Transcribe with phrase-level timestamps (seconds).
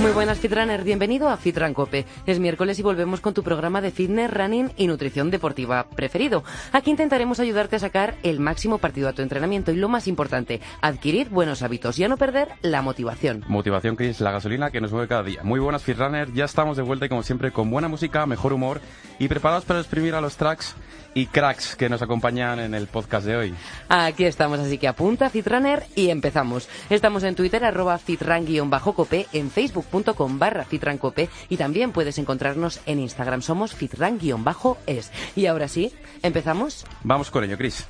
[0.00, 2.06] Muy buenas Fitrunner, bienvenido a Fitran Cope.
[2.24, 6.42] Es miércoles y volvemos con tu programa de fitness, running y nutrición deportiva preferido.
[6.72, 10.62] Aquí intentaremos ayudarte a sacar el máximo partido a tu entrenamiento y lo más importante,
[10.80, 13.44] adquirir buenos hábitos y a no perder la motivación.
[13.46, 15.42] Motivación que es la gasolina que nos mueve cada día.
[15.42, 18.80] Muy buenas Fitrunner, ya estamos de vuelta y como siempre con buena música, mejor humor
[19.18, 20.76] y preparados para exprimir a los tracks
[21.14, 23.54] y cracks que nos acompañan en el podcast de hoy.
[23.88, 26.68] Aquí estamos, así que apunta Fitrunner y empezamos.
[26.88, 33.42] Estamos en Twitter, arroba fitran-cope, en facebook.com barra fitrancope y también puedes encontrarnos en Instagram,
[33.42, 35.10] somos fitran-es.
[35.36, 36.84] Y ahora sí, ¿empezamos?
[37.02, 37.86] Vamos con ello, Chris.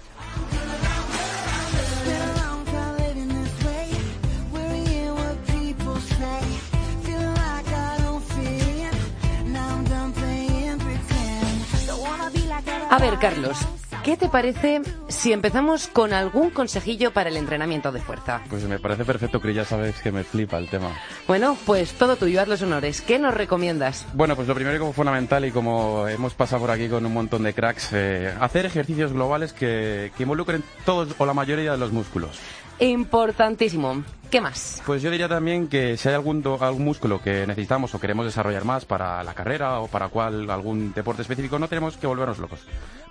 [12.91, 13.57] A ver, Carlos,
[14.02, 18.43] ¿qué te parece si empezamos con algún consejillo para el entrenamiento de fuerza?
[18.51, 20.91] Pues me parece perfecto, Chris, ya sabes que me flipa el tema.
[21.29, 23.01] Bueno, pues todo tuyo, haz los honores.
[23.01, 24.07] ¿Qué nos recomiendas?
[24.13, 27.15] Bueno, pues lo primero y como fundamental y como hemos pasado por aquí con un
[27.15, 31.79] montón de cracks, eh, hacer ejercicios globales que, que involucren todos o la mayoría de
[31.79, 32.41] los músculos.
[32.80, 34.02] Importantísimo.
[34.30, 34.80] ¿Qué más?
[34.86, 38.24] Pues yo diría también que si hay algún, do- algún músculo que necesitamos o queremos
[38.24, 42.38] desarrollar más para la carrera o para cual algún deporte específico, no tenemos que volvernos
[42.38, 42.60] locos.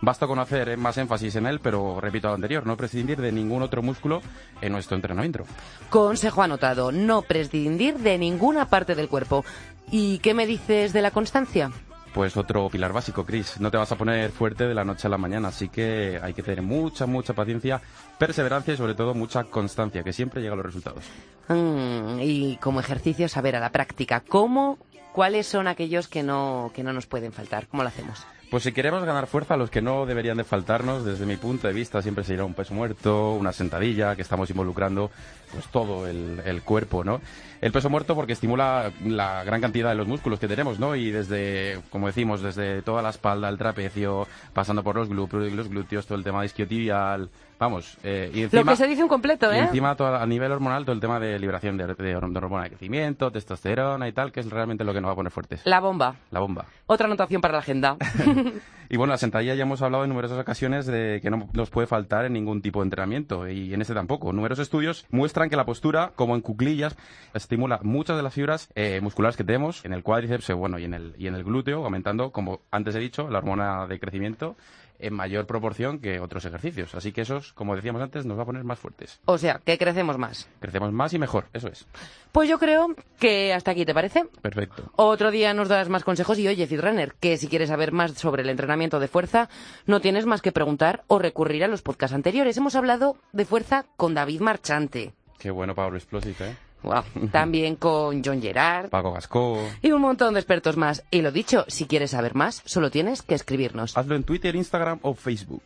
[0.02, 3.34] Basta con hacer eh, más énfasis en él, pero repito lo anterior, no prescindir de
[3.34, 4.22] ningún otro músculo
[4.62, 5.44] en nuestro entrenamiento.
[5.90, 9.44] Consejo anotado, no prescindir de ninguna parte del cuerpo.
[9.92, 11.70] ¿Y qué me dices de la constancia?
[12.14, 13.60] Pues otro pilar básico, Chris.
[13.60, 16.34] No te vas a poner fuerte de la noche a la mañana, así que hay
[16.34, 17.82] que tener mucha, mucha paciencia,
[18.18, 21.04] perseverancia y sobre todo mucha constancia, que siempre llega a los resultados.
[21.48, 24.80] Mm, y como ejercicio, saber a la práctica cómo,
[25.14, 27.68] cuáles son aquellos que no, que no nos pueden faltar.
[27.68, 28.26] ¿Cómo lo hacemos?
[28.50, 31.74] Pues si queremos ganar fuerza, los que no deberían de faltarnos, desde mi punto de
[31.74, 35.12] vista, siempre sería un peso muerto, una sentadilla, que estamos involucrando
[35.52, 37.22] pues todo el, el cuerpo, ¿no?
[37.62, 40.96] El peso muerto porque estimula la gran cantidad de los músculos que tenemos, ¿no?
[40.96, 45.70] Y desde, como decimos, desde toda la espalda, el trapecio, pasando por los glúteos, los
[45.70, 48.72] glúteos, todo el tema isquiotibial, vamos, eh, y Lo encima...
[48.72, 49.60] que se dice un completo, Y ¿eh?
[49.60, 52.70] encima todo a nivel hormonal todo el tema de liberación de, de, de hormona de
[52.70, 55.62] crecimiento, testosterona y tal, que es realmente lo que nos va a poner fuertes.
[55.66, 56.16] La bomba.
[56.32, 56.66] La bomba.
[56.88, 57.98] Otra anotación para la agenda.
[58.92, 61.86] Y bueno, la sentadilla ya hemos hablado en numerosas ocasiones de que no nos puede
[61.86, 64.34] faltar en ningún tipo de entrenamiento y en este tampoco.
[64.34, 66.98] Numerosos estudios muestran que la postura, como en cuclillas,
[67.36, 70.96] estimula muchas de las fibras eh, musculares que tenemos en el cuádriceps bueno, y, en
[70.96, 74.56] el, y en el glúteo, aumentando, como antes he dicho, la hormona de crecimiento
[75.00, 76.94] en mayor proporción que otros ejercicios.
[76.96, 79.20] Así que esos, como decíamos antes, nos va a poner más fuertes.
[79.26, 80.50] o sea, que crecemos más.
[80.60, 81.88] Crecemos más y mejor, eso es.
[82.32, 84.26] Pues yo creo que hasta aquí, ¿te parece?
[84.42, 84.92] Perfecto.
[84.96, 88.44] Otro día nos das más consejos y oye, Fitrunner, que si quieres saber más sobre
[88.44, 89.50] el entrenamiento de fuerza,
[89.88, 92.58] no tienes más que preguntar o recurrir a los podcasts anteriores.
[92.58, 95.14] Hemos hablado de fuerza con David Marchante.
[95.40, 96.56] Qué bueno Pablo Explosive, ¿eh?
[96.84, 97.04] Guau.
[97.32, 98.90] También con John Gerard.
[98.90, 99.60] Paco Gascó.
[99.82, 101.04] Y un montón de expertos más.
[101.12, 103.98] Y lo dicho, si quieres saber más, solo tienes que escribirnos.
[103.98, 105.64] Hazlo en Twitter, Instagram o Facebook.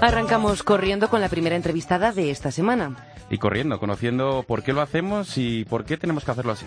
[0.00, 2.96] Arrancamos corriendo con la primera entrevistada de esta semana.
[3.28, 6.66] Y corriendo, conociendo por qué lo hacemos y por qué tenemos que hacerlo así.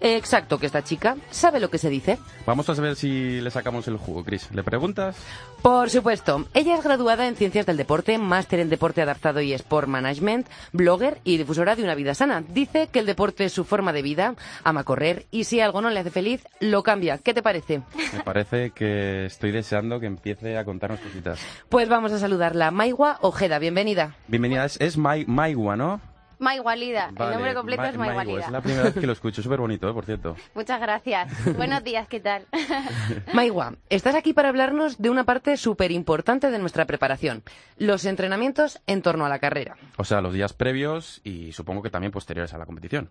[0.00, 2.18] Exacto, que esta chica sabe lo que se dice.
[2.46, 4.48] Vamos a saber si le sacamos el jugo, Chris.
[4.52, 5.16] ¿Le preguntas?
[5.60, 9.88] Por supuesto, ella es graduada en Ciencias del Deporte, máster en Deporte Adaptado y Sport
[9.88, 12.44] Management, blogger y difusora de una vida sana.
[12.46, 15.90] Dice que el deporte es su forma de vida, ama correr y si algo no
[15.90, 17.18] le hace feliz, lo cambia.
[17.18, 17.82] ¿Qué te parece?
[18.12, 21.40] Me parece que estoy deseando que empiece a contarnos cositas.
[21.68, 22.67] Pues vamos a saludarla.
[22.70, 24.14] Maigua Ojeda, bienvenida.
[24.26, 26.00] Bienvenida, es, es Mai- Maigua, ¿no?
[26.40, 28.46] Maigualida, Vale, el nombre completo Ma- es Maigua, Maigualida.
[28.46, 29.92] Es la primera vez que lo escucho, súper bonito, ¿eh?
[29.92, 30.36] por cierto.
[30.54, 31.56] Muchas gracias.
[31.56, 32.46] Buenos días, ¿qué tal?
[33.32, 37.42] Maigua, estás aquí para hablarnos de una parte súper importante de nuestra preparación,
[37.76, 39.76] los entrenamientos en torno a la carrera.
[39.96, 43.10] O sea, los días previos y supongo que también posteriores a la competición.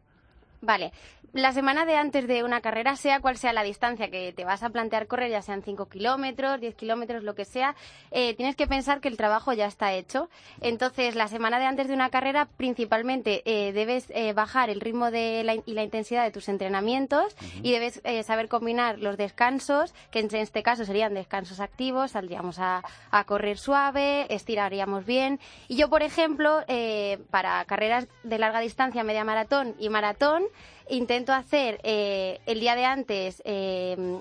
[0.62, 0.92] Vale,
[1.34, 4.64] la semana de antes de una carrera, sea cual sea la distancia que te vas
[4.64, 7.76] a plantear correr, ya sean 5 kilómetros, 10 kilómetros, lo que sea,
[8.10, 10.30] eh, tienes que pensar que el trabajo ya está hecho.
[10.62, 15.12] Entonces, la semana de antes de una carrera, principalmente eh, debes eh, bajar el ritmo
[15.12, 19.94] de la- y la intensidad de tus entrenamientos y debes eh, saber combinar los descansos,
[20.10, 22.82] que en este caso serían descansos activos, saldríamos a,
[23.12, 25.40] a correr suave, estiraríamos bien.
[25.68, 30.46] Y yo, por ejemplo, eh, para carreras de larga distancia, media maratón y maratón,
[30.90, 34.20] intento hacer eh, el día de antes eh,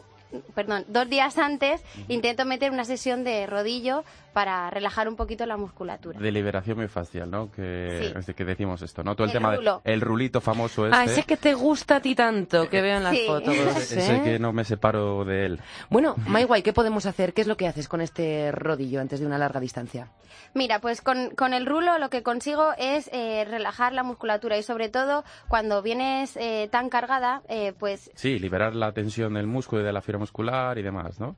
[0.54, 5.56] perdón, dos días antes intento meter una sesión de rodillo para relajar un poquito la
[5.56, 6.20] musculatura.
[6.20, 7.50] De liberación miofascial, ¿no?
[7.50, 8.18] Que, Sí.
[8.18, 9.14] es de que decimos esto, ¿no?
[9.16, 9.80] Todo el, El tema rulo.
[9.84, 10.96] del rulito famoso este.
[10.96, 13.24] Ah, ese que te gusta a ti tanto, que veo en las Sí.
[13.26, 13.54] fotos.
[13.54, 14.22] ese- ese ¿eh?
[14.22, 15.60] que no me separo de él.
[15.88, 17.32] Bueno, Maiguay, ¿qué podemos hacer?
[17.32, 20.08] ¿Qué es lo que haces con este rodillo antes de una larga distancia?
[20.52, 24.62] Mira, pues con, con el rulo lo que consigo es eh, relajar la musculatura y
[24.62, 29.80] sobre todo cuando vienes eh, tan cargada, eh, pues Sí, liberar la tensión del músculo
[29.82, 31.36] y de la fibra muscular y demás, ¿no?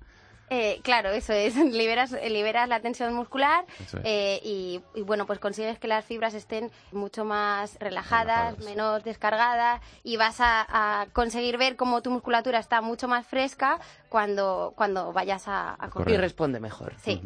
[0.51, 3.95] Eh, claro, eso es, liberas, liberas la tensión muscular es.
[4.03, 8.65] eh, y, y, bueno, pues consigues que las fibras estén mucho más relajadas, Relajadas.
[8.65, 13.79] menos descargadas y vas a, a conseguir ver cómo tu musculatura está mucho más fresca
[14.09, 16.21] cuando, cuando vayas a, a Y correr.
[16.21, 16.95] responde mejor.
[17.05, 17.21] Sí.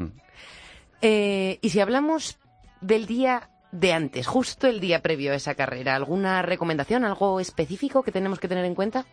[1.00, 2.38] Eh, y si hablamos
[2.80, 8.02] del día de antes, justo el día previo a esa carrera, ¿alguna recomendación, algo específico
[8.02, 9.06] que tenemos que tener en cuenta?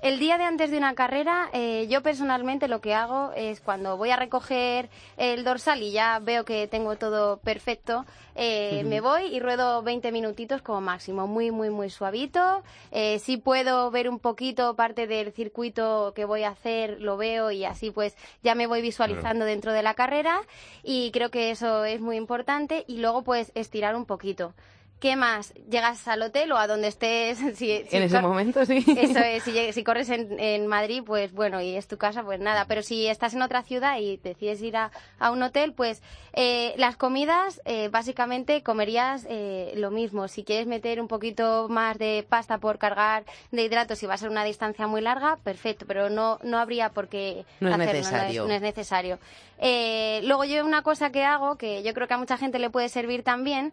[0.00, 3.96] El día de antes de una carrera, eh, yo personalmente lo que hago es cuando
[3.96, 8.06] voy a recoger el dorsal y ya veo que tengo todo perfecto,
[8.36, 12.62] eh, me voy y ruedo 20 minutitos como máximo, muy, muy, muy suavito.
[12.92, 17.50] Eh, si puedo ver un poquito parte del circuito que voy a hacer, lo veo
[17.50, 20.40] y así pues ya me voy visualizando dentro de la carrera
[20.84, 24.54] y creo que eso es muy importante y luego pues estirar un poquito.
[25.00, 25.54] ¿Qué más?
[25.70, 27.38] Llegas al hotel o a donde estés.
[27.56, 28.84] si- si en ese momento, sí.
[28.98, 32.40] eso es, si, si corres en, en Madrid, pues bueno, y es tu casa, pues
[32.40, 32.64] nada.
[32.66, 34.90] Pero si estás en otra ciudad y decides ir a,
[35.20, 36.02] a un hotel, pues
[36.32, 40.26] eh, las comidas, eh, básicamente comerías eh, lo mismo.
[40.26, 43.22] Si quieres meter un poquito más de pasta por cargar
[43.52, 46.88] de hidratos, si va a ser una distancia muy larga, perfecto, pero no, no habría
[46.90, 48.42] por qué No es necesario.
[48.42, 49.18] No es, no es necesario.
[49.58, 52.68] Eh, luego yo una cosa que hago, que yo creo que a mucha gente le
[52.70, 53.72] puede servir también,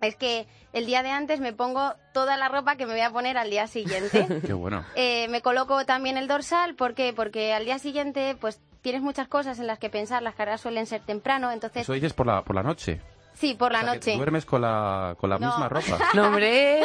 [0.00, 3.10] es que el día de antes me pongo toda la ropa que me voy a
[3.10, 4.26] poner al día siguiente.
[4.46, 4.84] Qué bueno.
[4.94, 7.12] Eh, me coloco también el dorsal, ¿por qué?
[7.14, 10.86] Porque al día siguiente, pues tienes muchas cosas en las que pensar, las carreras suelen
[10.86, 13.00] ser temprano, entonces, Eso dices por la, por la noche.
[13.40, 14.16] Sí, por la O sea, que noche.
[14.16, 15.46] Duermes con la, con la No.
[15.48, 15.98] misma ropa.
[16.14, 16.80] No, hombre.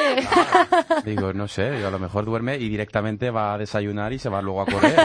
[1.04, 4.30] Digo, no sé, digo, a lo mejor duerme y directamente va a desayunar y se
[4.30, 5.00] va luego a correr.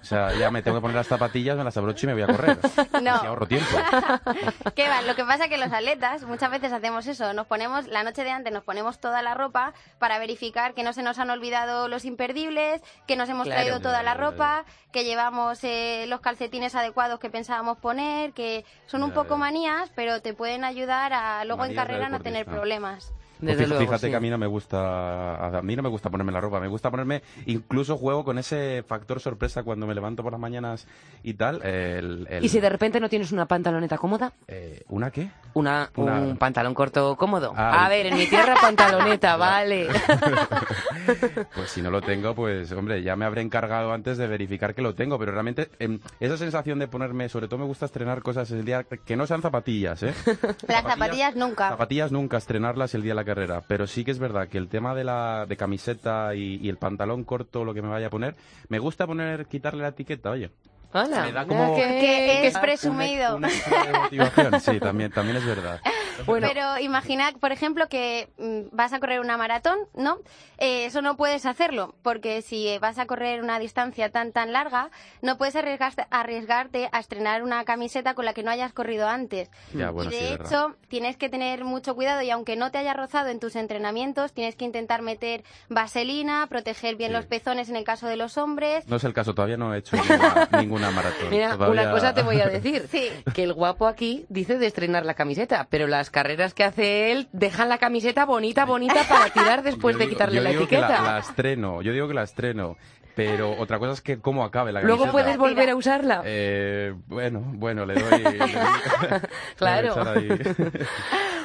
[0.00, 2.22] O sea, ya me tengo que poner las zapatillas, me las abrocho y me voy
[2.22, 2.58] a correr.
[3.02, 3.14] No.
[3.14, 3.66] Así ahorro tiempo.
[4.74, 5.02] ¿Qué va?
[5.02, 8.24] Lo que pasa es que los atletas muchas veces hacemos eso, nos ponemos la noche
[8.24, 11.88] de antes nos ponemos toda la ropa para verificar que no se nos han olvidado
[11.88, 13.60] los imperdibles, que nos hemos Claro.
[13.60, 14.24] traído toda la ya, ya.
[14.24, 19.90] ropa, que llevamos eh, los calcetines adecuados que pensábamos poner, que son un poco manías,
[19.94, 23.12] pero te pueden ayudar a luego en carrera no tener deportista.
[23.52, 24.10] Pues luego, fíjate sí.
[24.10, 26.68] que a mí no me gusta a mí no me gusta ponerme la ropa me
[26.68, 30.86] gusta ponerme incluso juego con ese factor sorpresa cuando me levanto por las mañanas
[31.22, 34.32] y tal el, el- ¿Y si de repente no tienes una pantaloneta cómoda?
[34.48, 37.52] eh, una qué Una, Una- Un pantalón corto cómodo.
[37.56, 39.88] Ah, a ver, en mi tierra pantaloneta, vale.
[41.54, 44.82] pues si no lo tengo pues hombre ya me habré encargado antes de verificar que
[44.82, 48.50] lo tengo pero realmente em, esa sensación de ponerme sobre todo me gusta estrenar cosas
[48.50, 50.14] el día que no sean zapatillas eh
[50.68, 51.68] Las zapatillas nunca.
[51.70, 54.68] Zapatillas nunca estrenarlas el día de la carrera, pero sí que es verdad que el
[54.68, 58.10] tema de la de camiseta y, y el pantalón corto, lo que me vaya a
[58.10, 58.36] poner,
[58.68, 60.50] me gusta poner quitarle la etiqueta, oye.
[60.94, 61.22] Hola.
[61.24, 63.36] Me da como- que- Que es Una- presumido.
[63.36, 65.80] Una, de motivación, sí, también, también es verdad.
[66.26, 70.18] Bueno, Pero imagina, por ejemplo, que mm, vas a correr una maratón, ¿no?
[70.58, 74.52] Eh, eso no puedes hacerlo, porque si eh, vas a correr una distancia tan tan
[74.52, 74.90] larga,
[75.22, 79.50] no puedes arriesgarte, arriesgarte a estrenar una camiseta con la que no hayas corrido antes.
[79.74, 80.46] Ya, bueno, y sí, de es verdad.
[80.46, 84.32] hecho, tienes que tener mucho cuidado y aunque no te haya rozado en tus entrenamientos,
[84.32, 87.16] tienes que intentar meter vaselina, proteger bien Sí.
[87.16, 88.86] los pezones en el caso de los hombres.
[88.86, 91.30] No es el caso, todavía no he hecho ninguna, ninguna maratón.
[91.30, 92.86] mira, Todavía- una cosa te voy a decir.
[92.90, 93.08] Sí.
[93.34, 97.28] Que el guapo aquí dice de estrenar la camiseta, pero las carreras que hace él
[97.32, 100.68] dejan la camiseta bonita, bonita para tirar después Yo de digo- quitarle yo la digo
[100.68, 101.02] que etiqueta.
[101.02, 102.76] la, estreno, yo digo que la estreno,
[103.16, 105.12] pero otra cosa es que cómo acabe la Luego camiseta.
[105.12, 106.22] puedes volver a usarla.
[106.24, 108.22] Eh, bueno, bueno, le doy...
[108.22, 108.52] le doy-
[109.56, 109.94] Claro.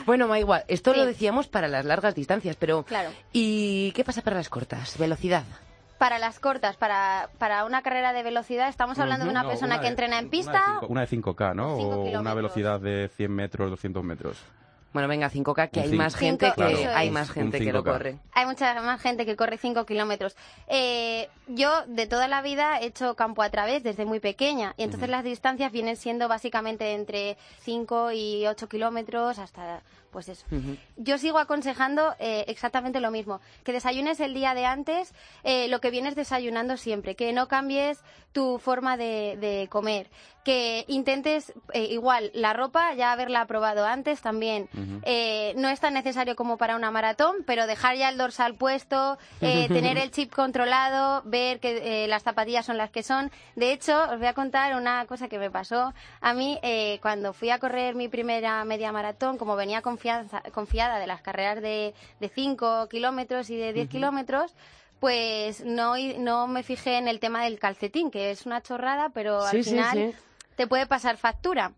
[0.06, 1.00] Bueno, Maigua, esto Sí.
[1.00, 3.10] lo decíamos para las largas distancias, pero Claro.
[3.32, 4.98] ¿y qué pasa para las cortas?
[4.98, 5.44] Velocidad.
[6.00, 9.76] Para las cortas, para, para una carrera de velocidad, estamos hablando de una No, persona
[9.76, 10.64] de- que entrena en una de pista.
[10.80, 11.74] cinco- Una de 5K, ¿no?
[11.76, 14.42] O una velocidad de 100 metros, 200 metros.
[14.94, 15.98] Bueno, venga, 5K, que hay cinco.
[16.04, 17.92] más gente Cinco, que hay más gente que lo 5K.
[17.92, 18.20] corre.
[18.34, 20.36] Hay mucha más gente que corre 5 kilómetros.
[20.68, 24.84] Eh, yo de toda la vida he hecho campo a través desde muy pequeña y
[24.84, 30.46] entonces las distancias vienen siendo básicamente entre 5 y 8 kilómetros hasta pues eso.
[30.98, 35.82] Yo sigo aconsejando eh, exactamente lo mismo, que desayunes el día de antes eh, lo
[35.82, 40.10] que vienes desayunando siempre, que no cambies tu forma de, de comer,
[40.44, 44.70] que intentes eh, igual la ropa ya haberla probado antes también,
[45.04, 49.18] Eh, no es tan necesario como para una maratón, pero dejar ya el dorsal puesto,
[49.42, 53.32] eh, tener el chip controlado, ver que eh, las zapatillas son las que son.
[53.56, 56.60] De hecho, os voy a contar una cosa que me pasó a mí
[57.02, 61.94] cuando fui a correr mi primera media maratón, como venía confiada de las carreras de
[62.34, 64.54] 5 kilómetros y de 10 kilómetros,
[65.00, 69.42] pues no, no me fijé en el tema del calcetín, que es una chorrada, pero
[69.44, 70.14] al final
[70.56, 71.72] te puede pasar factura.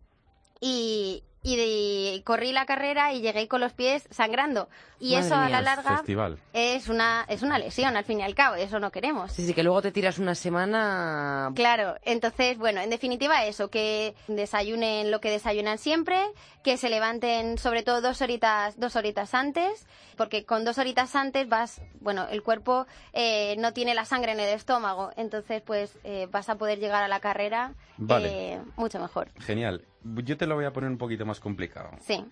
[0.60, 4.70] Y, y corrí la carrera y llegué con los pies sangrando.
[5.00, 6.04] Y eso a la larga
[6.54, 9.32] es una es una lesión al fin y al cabo, eso no queremos.
[9.32, 11.52] Sí, sí, que luego te tiras una semana.
[11.56, 16.22] Claro, entonces, bueno, en definitiva eso, que desayunen lo que desayunan siempre,
[16.64, 21.50] que se levanten sobre todo dos horitas, dos horitas antes, porque con dos horitas antes
[21.50, 26.28] vas, bueno, el cuerpo eh, no tiene la sangre en el estómago, entonces pues eh,
[26.30, 27.74] vas a poder llegar a la carrera
[28.08, 29.30] eh, mucho mejor.
[29.40, 29.84] Genial.
[30.03, 31.91] Yo te lo voy a poner un poquito más complicado.
[32.01, 32.24] Sí.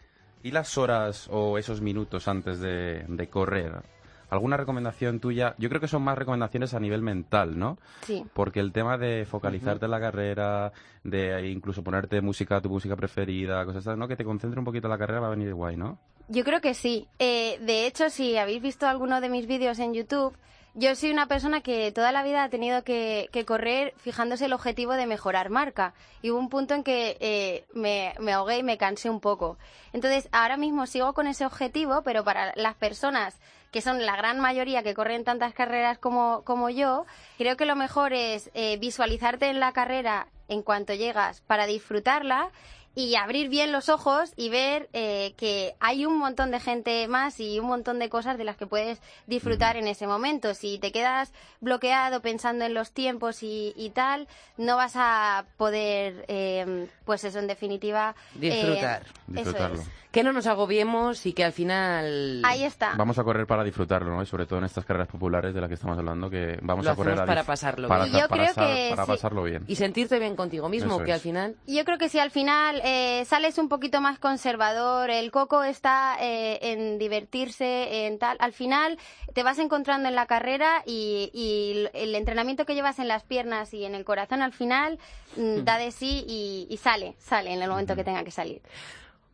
[0.44, 3.82] ¿Y las horas o esos minutos antes de, correr?
[4.30, 5.56] ¿Alguna recomendación tuya?
[5.58, 7.78] Yo creo que son más recomendaciones a nivel mental, ¿no?
[8.02, 8.24] Sí.
[8.34, 10.72] Porque el tema de focalizarte en la carrera,
[11.04, 14.08] de incluso ponerte música, tu música preferida, cosas así, ¿no?
[14.08, 15.98] Que te concentre un poquito en la carrera va a venir guay, ¿no?
[16.30, 17.08] Yo creo que sí.
[17.18, 20.38] Eh, de hecho, si habéis visto alguno de mis vídeos en YouTube,
[20.80, 24.94] yo soy una persona que toda la vida ha tenido que, correr fijándose el objetivo
[24.94, 25.94] de mejorar marca.
[26.22, 29.58] Y hubo un punto en que eh, me, ahogué y me cansé un poco.
[29.92, 33.38] Entonces, ahora mismo sigo con ese objetivo, pero para las personas
[33.72, 37.06] que son la gran mayoría que corren tantas carreras como, como yo,
[37.38, 42.50] creo que lo mejor es eh, visualizarte en la carrera en cuanto llegas para disfrutarla
[42.96, 47.40] y abrir bien los ojos y ver eh, que hay un montón de gente más
[47.40, 50.54] y un montón de cosas de las que puedes disfrutar en ese momento.
[50.54, 51.32] Si te quedas
[51.62, 54.28] bloqueado pensando en los tiempos y, tal,
[54.58, 59.04] no vas a poder, eh, pues eso, en definitiva, disfrutar.
[59.04, 62.42] Eh, Disfrutarlo que no nos agobiemos y que al final...
[62.44, 62.96] Ahí está.
[62.98, 64.24] Vamos a correr para disfrutarlo, ¿no?
[64.24, 66.96] Y sobre todo en estas carreras populares de las que estamos hablando, que vamos a
[66.96, 68.20] correr para pasarlo bien.
[68.20, 69.64] Yo creo que para pasarlo bien.
[69.68, 71.56] Y sentirte bien contigo mismo, que al final...
[71.68, 76.18] Yo creo que si al final eh, sales un poquito más conservador, el coco está
[76.20, 78.98] eh, en divertirse, en tal, al final
[79.34, 83.86] te vas encontrando en la carrera y, el entrenamiento que llevas en las piernas y
[83.86, 85.00] en el corazón al final
[85.38, 88.62] mm, da de sí y, sale, sale en el momento que tenga que salir.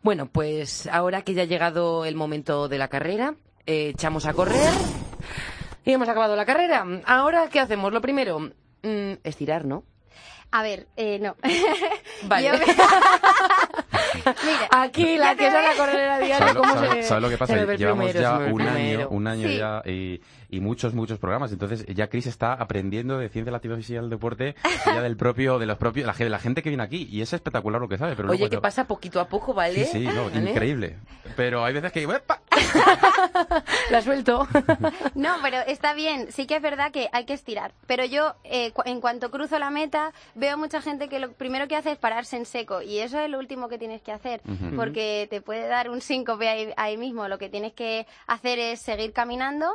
[0.02, 3.36] Bueno, pues ahora que ya ha llegado el momento de la carrera,
[3.66, 4.74] eh, echamos a correr
[5.84, 6.86] y hemos acabado la carrera.
[7.06, 7.92] Ahora, ¿qué hacemos?
[7.92, 9.84] Lo primero, mm, estirar, ¿no?
[10.56, 11.36] A ver, eh, no.
[12.30, 12.52] Vale.
[14.46, 17.76] Mira, Aquí la que es la corredera diaria, ¿cómo se ¿Sabes lo que pasa?
[17.76, 20.22] Llevamos ya un año, un año ya y
[20.56, 21.52] y muchos, muchos programas.
[21.52, 25.66] Entonces ya Chris está aprendiendo de ciencia la y del deporte, ya del propio, de
[25.66, 27.08] los propios, la, la, gente que viene aquí.
[27.12, 28.16] Y es espectacular lo que sabe.
[28.16, 29.86] Pero Oye, que pasa poquito a poco, ¿vale?
[29.86, 30.98] Sí, sí, no, increíble.
[31.36, 32.06] Pero hay veces que
[33.92, 34.48] la suelto.
[35.16, 36.32] no, pero está bien.
[36.32, 37.74] Sí que es verdad que hay que estirar.
[37.88, 41.76] Pero yo, eh, en cuanto cruzo la meta, veo mucha gente que lo primero que
[41.76, 42.82] hace es pararse en seco.
[42.82, 44.42] Y eso es lo último que tienes que hacer.
[44.76, 47.28] Porque te puede dar un síncope ahí, ahí mismo.
[47.28, 49.68] Lo que tienes que hacer es seguir caminando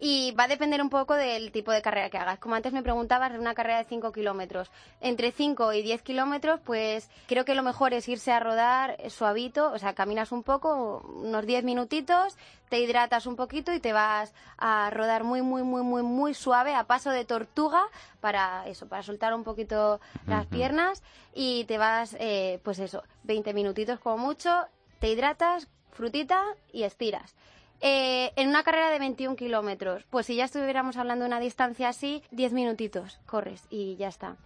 [0.00, 2.38] y va a depender un poco del tipo de carrera que hagas.
[2.38, 4.70] Como antes me preguntabas, una carrera de 5 kilómetros.
[5.00, 9.70] Entre 5 y 10 kilómetros, pues creo que lo mejor es irse a rodar suavito,
[9.72, 12.36] o sea, caminas un poco, unos 10 minutitos,
[12.68, 16.74] te hidratas un poquito y te vas a rodar muy, muy, muy, muy, muy suave,
[16.74, 17.84] a paso de tortuga,
[18.20, 21.02] para eso, para soltar un poquito las piernas
[21.34, 24.66] y te vas, eh, pues eso, 20 minutitos como mucho,
[24.98, 27.34] te hidratas, frutita y estiras.
[27.80, 31.88] Eh, en una carrera de 21 kilómetros, pues si ya estuviéramos hablando de una distancia
[31.90, 34.36] así, 10 minutitos, corres y ya está.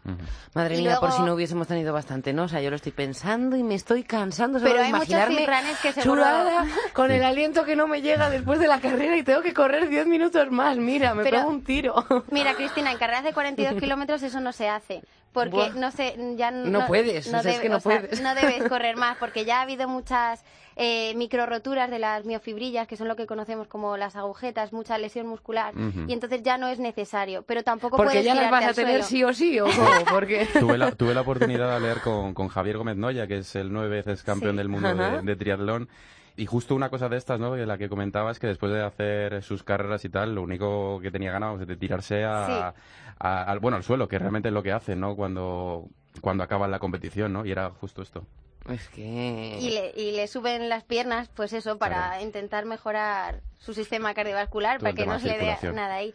[0.54, 2.44] Madre mía, por si no hubiésemos tenido bastante, ¿no?
[2.44, 5.47] O sea, yo lo estoy pensando y me estoy cansando solo Pero de imaginarme
[5.82, 9.42] que chulada, con el aliento que no me llega después de la carrera y tengo
[9.42, 10.76] que correr 10 minutos más.
[10.76, 11.94] Mira, me pego un tiro.
[12.30, 16.50] Mira, Cristina, en carreras de 42 kilómetros eso no se hace porque no sé, ya
[16.50, 18.20] no, puedes, no, es que no, puedes.
[18.20, 20.42] no debes correr más porque ya ha habido muchas
[20.80, 24.97] eh, micro roturas de las miofibrillas, que son lo que conocemos como las agujetas, mucha
[24.97, 25.75] lesión muscular,
[26.06, 29.25] y entonces ya no es necesario, pero tampoco porque ya las vas a tener sí
[29.25, 29.88] o sí, o cómo?
[30.08, 33.56] porque tuve la, tuve la oportunidad de leer con, con Javier Gómez Noya, que es
[33.56, 35.88] el nueve veces campeón del mundo de, triatlón,
[36.37, 37.52] y justo una cosa de estas, ¿no?
[37.54, 41.00] De la que comentaba es que después de hacer sus carreras y tal, lo único
[41.00, 42.73] que tenía ganas de tirarse a,
[43.18, 45.16] al, bueno, al suelo, que realmente es lo que hace, ¿no?
[45.16, 45.88] Cuando,
[46.20, 47.44] cuando acaba la competición, ¿no?
[47.44, 48.25] Y era justo esto.
[48.68, 49.58] Es que...
[49.60, 54.80] Y le, y le suben las piernas, pues eso, para intentar mejorar su sistema cardiovascular,
[54.80, 56.14] para que no se le dé nada ahí.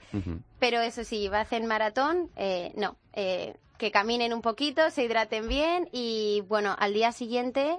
[0.59, 2.95] Pero eso sí, va a hacer maratón, eh, no.
[3.13, 7.77] Eh, que caminen un poquito, se hidraten bien y, bueno, al día siguiente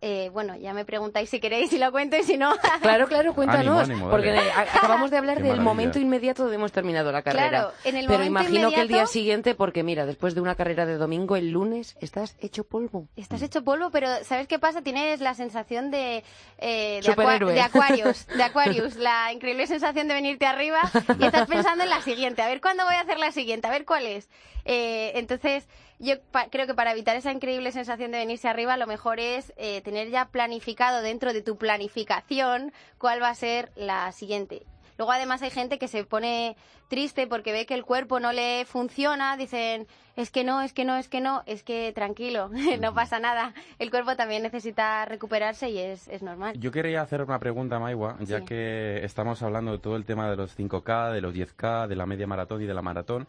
[0.00, 2.54] eh, bueno, ya me preguntáis si queréis y lo cuento y si no.
[2.82, 3.84] Claro, claro, cuéntanos.
[3.88, 4.38] Ánimo, ánimo, porque
[4.76, 5.64] acabamos de hablar Qué del maravilla.
[5.64, 7.48] momento inmediato de hemos terminado la carrera.
[7.48, 10.40] Claro, en el Pero momento imagino que el día inmediato- siguiente, porque mira, después de
[10.42, 13.08] una carrera de domingo, el lunes estás hecho polvo.
[13.16, 14.82] Estás hecho polvo, pero ¿sabes qué pasa?
[14.82, 16.22] Tienes la sensación de,
[16.58, 17.54] eh, de, Superhéroe.
[17.54, 20.80] de Aquarius, de Aquarius, la increíble sensación de venirte arriba
[21.18, 23.70] y estás pensando en la siguiente, a ver cuándo voy a hacer la siguiente, a
[23.70, 24.28] ver cuál es.
[24.66, 25.66] Eh, entonces,
[25.98, 29.52] yo pa- creo que para evitar esa increíble sensación de venirse arriba, lo mejor es
[29.56, 34.62] eh, tener ya planificado dentro de tu planificación cuál va a ser la siguiente.
[34.96, 36.56] Luego además hay gente que se pone
[36.88, 40.84] triste porque ve que el cuerpo no le funciona, dicen, es que no, es que
[40.84, 42.48] no, es que no, es que tranquilo,
[42.80, 43.54] no pasa nada.
[43.80, 46.56] El cuerpo también necesita recuperarse y es, es normal.
[46.60, 48.44] Yo quería hacer una pregunta, Maiwa, ya Sí.
[48.44, 52.06] que estamos hablando de todo el tema de los 5K, de los 10K, de la
[52.06, 53.26] media maratón y de la maratón.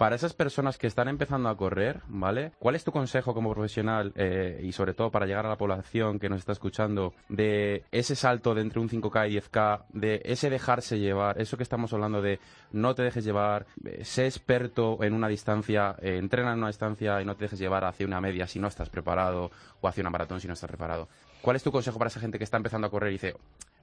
[0.00, 2.52] Para esas personas que están empezando a correr, ¿vale?
[2.58, 6.18] ¿Cuál es tu consejo como profesional eh, y sobre todo para llegar a la población
[6.18, 10.48] que nos está escuchando de ese salto de entre un 5K y 10K, de ese
[10.48, 12.40] dejarse llevar, eso que estamos hablando de
[12.72, 17.20] no te dejes llevar, eh, sé experto en una distancia, eh, entrena en una distancia
[17.20, 19.50] y no te dejes llevar hacia una media si no estás preparado
[19.82, 21.10] o hacia una maratón si no estás preparado?
[21.42, 23.34] ¿Cuál es tu consejo para esa gente que está empezando a correr y dice,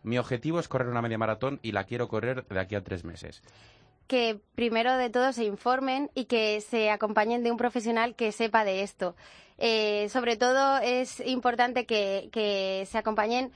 [0.01, 3.03] mi objetivo es correr una media maratón y la quiero correr de aquí a tres
[3.03, 3.43] meses?
[4.07, 8.63] Que primero de todo se informen y que se acompañen de un profesional que sepa
[8.63, 9.15] de esto.
[9.57, 13.51] Eh, sobre todo es importante que, que se acompañen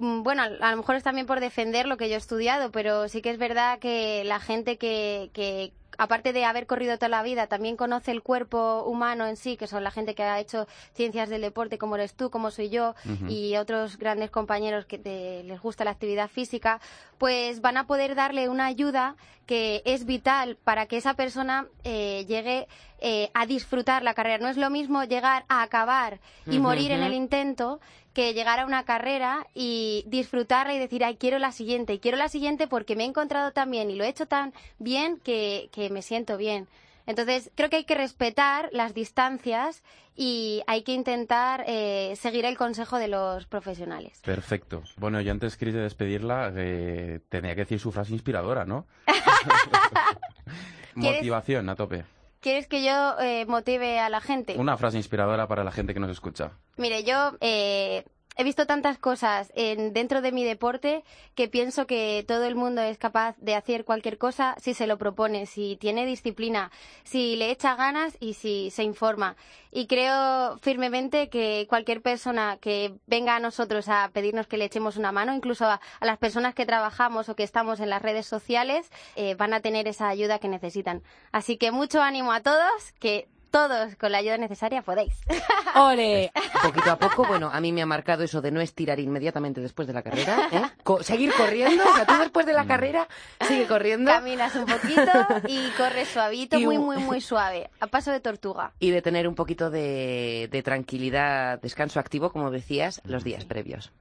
[0.00, 3.20] bueno, a lo mejor es también por defender lo que yo he estudiado, pero sí
[3.22, 7.46] que es verdad que la gente que, que aparte de haber corrido toda la vida,
[7.46, 11.28] también conoce el cuerpo humano en sí, que son la gente que ha hecho ciencias
[11.28, 12.94] del deporte, como eres tú, como soy yo,
[13.28, 16.80] y otros grandes compañeros que te- les gusta la actividad física,
[17.18, 22.24] pues van a poder darle una ayuda que es vital para que esa persona eh,
[22.28, 22.66] llegue
[23.00, 24.38] eh, a disfrutar la carrera.
[24.38, 27.80] No es lo mismo llegar a acabar y morir en el intento
[28.12, 32.16] que llegar a una carrera y disfrutarla y decir, ay, quiero la siguiente, y quiero
[32.16, 35.68] la siguiente porque me he encontrado tan bien y lo he hecho tan bien que,
[35.72, 36.68] que me siento bien.
[37.06, 39.82] Entonces, creo que hay que respetar las distancias
[40.14, 44.20] y hay que intentar eh, seguir el consejo de los profesionales.
[44.24, 44.82] Perfecto.
[44.96, 48.86] Bueno, yo antes, Cris, de despedirla, eh, tenía que decir su frase inspiradora, ¿no?
[50.94, 52.04] Motivación, a tope.
[52.40, 54.56] ¿Quieres que yo eh, motive a la gente?
[54.56, 56.52] Una frase inspiradora para la gente que nos escucha.
[56.78, 58.04] Mire, yo eh,
[58.40, 62.80] he visto tantas cosas en, dentro de mi deporte que pienso que todo el mundo
[62.80, 66.70] es capaz de hacer cualquier cosa si se lo propone, si tiene disciplina,
[67.04, 69.36] si le echa ganas y si se informa.
[69.70, 74.96] Y creo firmemente que cualquier persona que venga a nosotros a pedirnos que le echemos
[74.96, 78.24] una mano, incluso a, a las personas que trabajamos o que estamos en las redes
[78.24, 81.02] sociales, eh, van a tener esa ayuda que necesitan.
[81.30, 85.14] Así que mucho ánimo a todos, que todos con la ayuda necesaria podéis.
[85.74, 86.32] ¡Ole!
[86.62, 89.86] Poquito a poco, bueno, a mí me ha marcado eso de no estirar inmediatamente después
[89.88, 90.48] de la carrera.
[90.52, 90.62] ¿eh?
[90.82, 93.08] Co- seguir corriendo, o sea, tú después de la carrera
[93.46, 94.10] sigue corriendo.
[94.10, 95.10] Caminas un poquito
[95.48, 98.72] y corres suavito, Y muy, muy, muy suave, a paso de tortuga.
[98.78, 103.92] Y de tener un poquito de, de tranquilidad, descanso activo, como decías, los días previos.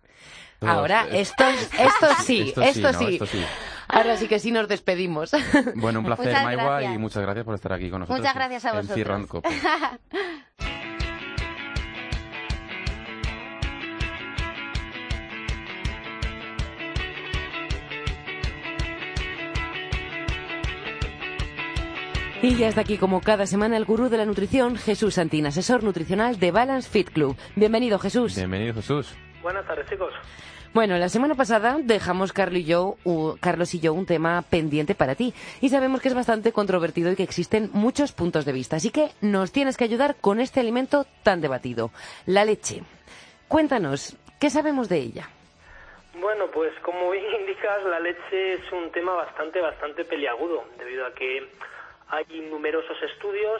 [0.59, 2.99] Todos, Ahora, eh, esto, esto sí, Esto sí, esto ¿no?
[2.99, 3.13] sí.
[3.13, 3.45] Esto sí.
[3.87, 5.31] Ahora sí que sí nos despedimos.
[5.75, 6.95] Bueno, un placer, Muchas Maiwa, gracias.
[6.95, 8.19] y muchas gracias por estar aquí con nosotros.
[8.19, 9.43] Muchas gracias a vosotros.
[22.41, 25.83] Y ya está aquí como cada semana el gurú de la nutrición, Jesús Santín, asesor
[25.83, 27.35] nutricional de Balance Fit Club.
[27.57, 28.35] Bienvenido, Jesús.
[28.35, 29.13] Bienvenido, Jesús.
[29.41, 30.13] Buenas tardes, chicos.
[30.73, 34.93] Bueno, la semana pasada dejamos Carlos y yo, u- Carlos y yo un tema pendiente
[34.93, 38.75] para ti y sabemos que es bastante controvertido y que existen muchos puntos de vista,
[38.75, 41.89] así que nos tienes que ayudar con este alimento tan debatido,
[42.27, 42.83] la leche.
[43.47, 45.29] Cuéntanos, ¿qué sabemos de ella?
[46.19, 51.13] Bueno, pues como bien indicas, la leche es un tema bastante, bastante peliagudo, debido a
[51.15, 51.47] que
[52.09, 53.59] hay numerosos estudios,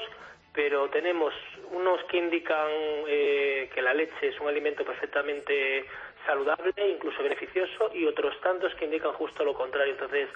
[0.54, 1.34] pero tenemos
[1.72, 2.68] unos que indican
[3.08, 5.86] eh, que la leche es un alimento perfectamente
[6.26, 9.94] saludable, incluso beneficioso, y otros tantos que indican justo lo contrario.
[9.94, 10.30] Entonces,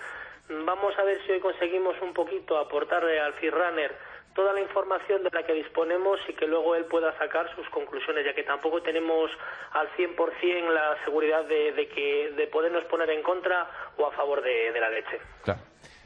[0.49, 3.95] vamos a ver si hoy conseguimos un poquito aportarle al runner
[4.33, 8.25] toda la información de la que disponemos y que luego él pueda sacar sus conclusiones,
[8.25, 9.29] ya que tampoco tenemos
[9.73, 14.41] al 100% la seguridad de, de que de podernos poner en contra o a favor
[14.41, 15.19] de, de la leche.
[15.43, 15.61] Claro.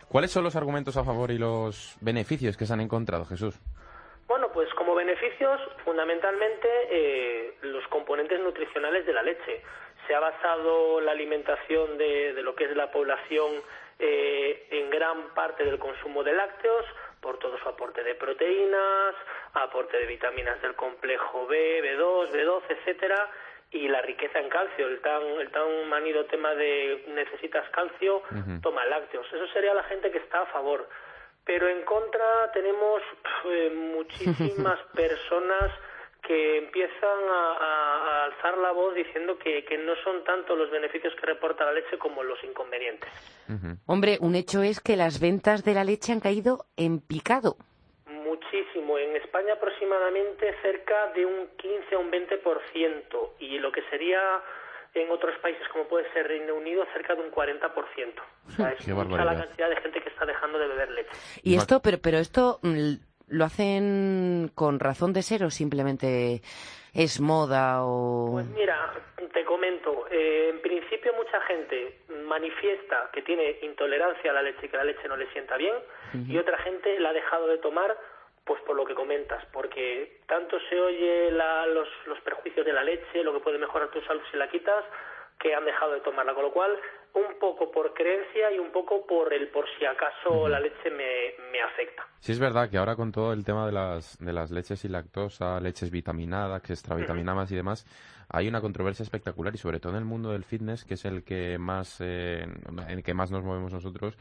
[0.10, 3.60] ¿Cuáles son los argumentos a favor y los beneficios que se han encontrado, Jesús?
[4.28, 9.62] Bueno, pues como beneficios, fundamentalmente eh, los componentes nutricionales de la leche.
[10.06, 13.62] Se ha basado la alimentación de, de lo que es la población
[14.00, 16.86] eh, en gran parte del consumo de lácteos,
[17.20, 19.16] por todo su aporte de proteínas,
[19.54, 23.30] aporte de vitaminas del complejo B, B2, B12, etcétera,
[23.72, 28.22] y la riqueza en calcio, el tan, el tan manido tema de necesitas calcio,
[28.62, 29.26] toma lácteos.
[29.34, 30.88] Eso sería la gente que está a favor.
[31.48, 33.02] Pero en contra tenemos
[33.46, 35.72] eh, muchísimas personas
[36.28, 41.64] que empiezan a, alzar la voz diciendo que, no son tanto los beneficios que reporta
[41.64, 43.10] la leche como los inconvenientes.
[43.86, 47.56] Hombre, un hecho es que las ventas de la leche han caído en picado.
[48.08, 48.98] Muchísimo.
[48.98, 54.20] En España aproximadamente cerca de un 15 a un 20% y lo que sería
[55.02, 57.72] en otros países como puede ser Reino Unido cerca de un 40%.
[58.48, 61.12] O sea, es mucha la cantidad de gente que está dejando de beber leche.
[61.44, 62.96] Y esto, pero, pero esto mm,
[63.30, 66.42] ¿Lo hacen con razón de ser o simplemente
[66.94, 68.32] es moda o...?
[68.32, 68.94] Pues mira,
[69.34, 70.08] te comento.
[70.10, 74.86] Eh, en principio mucha gente manifiesta que tiene intolerancia a la leche y que la
[74.86, 75.76] leche no le sienta bien
[76.26, 77.98] y otra gente la ha dejado de tomar
[78.48, 83.24] pues por lo que comentas, porque tanto se oye los, los perjuicios de la leche,
[83.24, 84.86] lo que puede mejorar tu salud si la quitas,
[85.40, 86.72] que han dejado de tomarla, con lo cual
[87.14, 91.34] un poco por creencia y un poco por el por si acaso la leche me,
[91.52, 92.08] me, afecta.
[92.20, 94.88] Sí es verdad que ahora con todo el tema de las, de las leches y
[94.88, 97.86] lactosa, leches vitaminadas, extravitaminadas y demás,
[98.30, 101.24] hay una controversia espectacular y sobre todo en el mundo del fitness, que es el
[101.24, 104.18] que más, eh, en el que más nos movemos nosotros,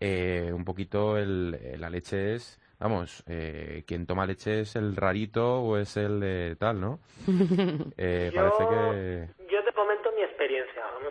[0.00, 5.60] eh, un poquito el, la leche es vamos, eh, quien toma leche es el rarito
[5.62, 7.00] o es el tal, ¿no?
[7.96, 9.38] Eh, parece que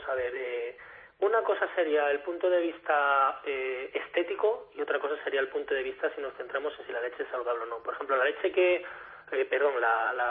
[0.08, 0.78] a ver, eh,
[1.20, 5.74] una cosa sería el punto de vista eh, estético y otra cosa sería el punto
[5.74, 7.78] de vista si nos centramos en si la leche es saludable o no.
[7.80, 8.86] Por ejemplo, la leche que,
[9.32, 9.74] eh, perdón,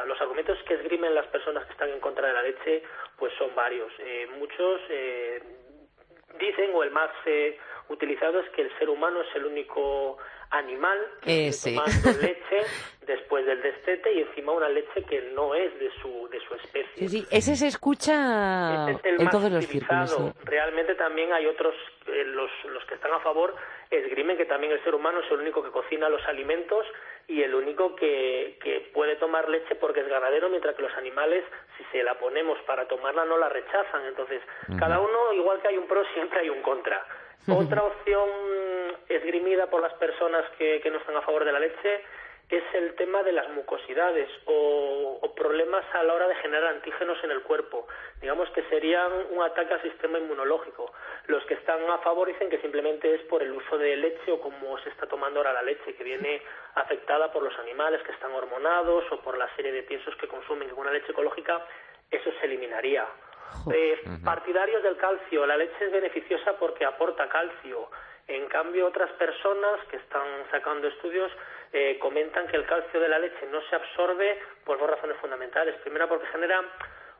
[0.06, 2.82] los argumentos que esgrimen las personas que están en contra de la leche,
[3.18, 3.92] pues son varios.
[4.38, 4.80] muchos
[6.38, 7.10] dicen, o el más
[7.88, 10.18] utilizado es que el ser humano es el único
[10.50, 12.62] animal que está tomando leche
[13.06, 17.08] después del destete y encima una leche que no es de su de su especie.
[17.08, 20.34] Sí, sí, ese se escucha en todos los círculos.
[20.44, 21.74] Realmente también hay otros,
[22.06, 23.54] eh, los, los que están a favor
[23.90, 26.86] esgrimen que también el ser humano es el único que cocina los alimentos
[27.28, 31.44] y el único que, que puede tomar leche porque es ganadero, mientras que los animales,
[31.76, 34.06] si se la ponemos para tomarla, no la rechazan.
[34.06, 34.40] Entonces,
[34.78, 37.04] cada uno, igual que hay un pro, siempre hay un contra.
[37.48, 38.28] Otra opción
[39.08, 42.02] esgrimida por las personas que, no están a favor de la leche
[42.48, 47.30] es el tema de las mucosidades o, problemas a la hora de generar antígenos en
[47.30, 47.86] el cuerpo.
[48.22, 50.90] Digamos que serían un ataque al sistema inmunológico.
[51.26, 54.40] Los que están a favor dicen que simplemente es por el uso de leche o
[54.40, 56.40] como se está tomando ahora la leche, que viene
[56.74, 60.70] afectada por los animales que están hormonados o por la serie de piensos que consumen
[60.70, 61.66] en una leche ecológica,
[62.10, 63.06] eso se eliminaría.
[63.72, 67.90] Eh, partidarios del calcio, la leche es beneficiosa porque aporta calcio.
[68.26, 71.30] En cambio, otras personas que están sacando estudios
[71.72, 75.76] eh, comentan que el calcio de la leche no se absorbe por dos razones fundamentales.
[75.82, 76.62] Primera, porque genera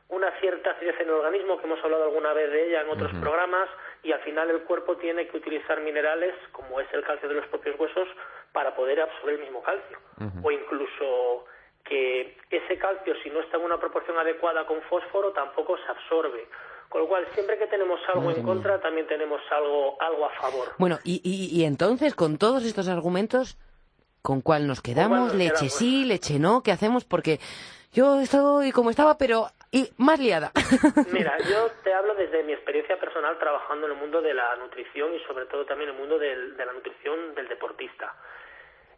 [0.09, 3.11] una cierta acidez en el organismo, que hemos hablado alguna vez de ella en otros
[3.19, 3.69] programas,
[4.03, 7.47] y al final el cuerpo tiene que utilizar minerales, como es el calcio de los
[7.47, 8.07] propios huesos,
[8.53, 9.99] para poder absorber el mismo calcio.
[10.43, 11.45] O incluso
[11.83, 16.47] que ese calcio, si no está en una proporción adecuada con fósforo, tampoco se absorbe.
[16.89, 20.69] Con lo cual, siempre que tenemos algo en contra, también tenemos algo, algo a favor.
[20.77, 23.57] Bueno, y, y, entonces, con todos estos argumentos,
[24.27, 25.33] ¿con cuál nos quedamos?
[25.33, 26.61] ¿Leche sí, leche no?
[26.61, 27.05] ¿Qué hacemos?
[27.05, 27.39] Porque
[27.93, 30.51] yo estoy como estaba, pero y más liada.
[31.13, 35.13] Mira, yo te hablo desde mi experiencia personal trabajando en el mundo de la nutrición
[35.13, 38.13] y sobre todo también en el mundo de la nutrición del deportista.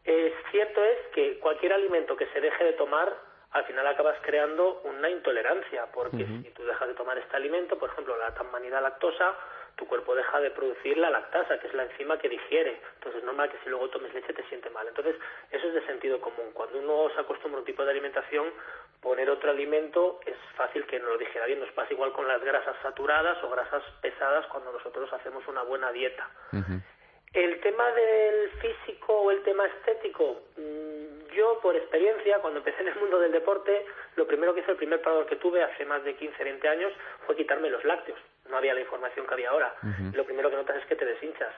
[0.03, 3.15] Es cierto es que cualquier alimento que se deje de tomar,
[3.51, 7.91] al final acabas creando una intolerancia, porque si tú dejas de tomar este alimento, por
[7.91, 9.35] ejemplo, la tamanidad lactosa,
[9.79, 12.81] tu cuerpo deja de producir la lactasa, que es la enzima que digiere.
[12.95, 14.85] Entonces es normal que si luego tomes leche te siente mal.
[14.85, 15.15] Entonces,
[15.49, 16.51] eso es de sentido común.
[16.53, 18.51] Cuando uno se acostumbra a un tipo de alimentación,
[19.01, 21.61] poner otro alimento es fácil que no lo digiera bien.
[21.61, 25.91] Nos pasa igual con las grasas saturadas o grasas pesadas cuando nosotros hacemos una buena
[25.93, 26.29] dieta.
[27.31, 32.89] El tema del físico o el tema estético, mm, yo por experiencia, cuando empecé en
[32.89, 36.03] el mundo del deporte, lo primero que hice, el primer parador que tuve hace más
[36.03, 36.91] de 15, 20 años,
[37.25, 38.19] fue quitarme los lácteos.
[38.49, 39.73] No había la información que había ahora.
[40.13, 41.53] Lo primero que notas es que te deshinchas.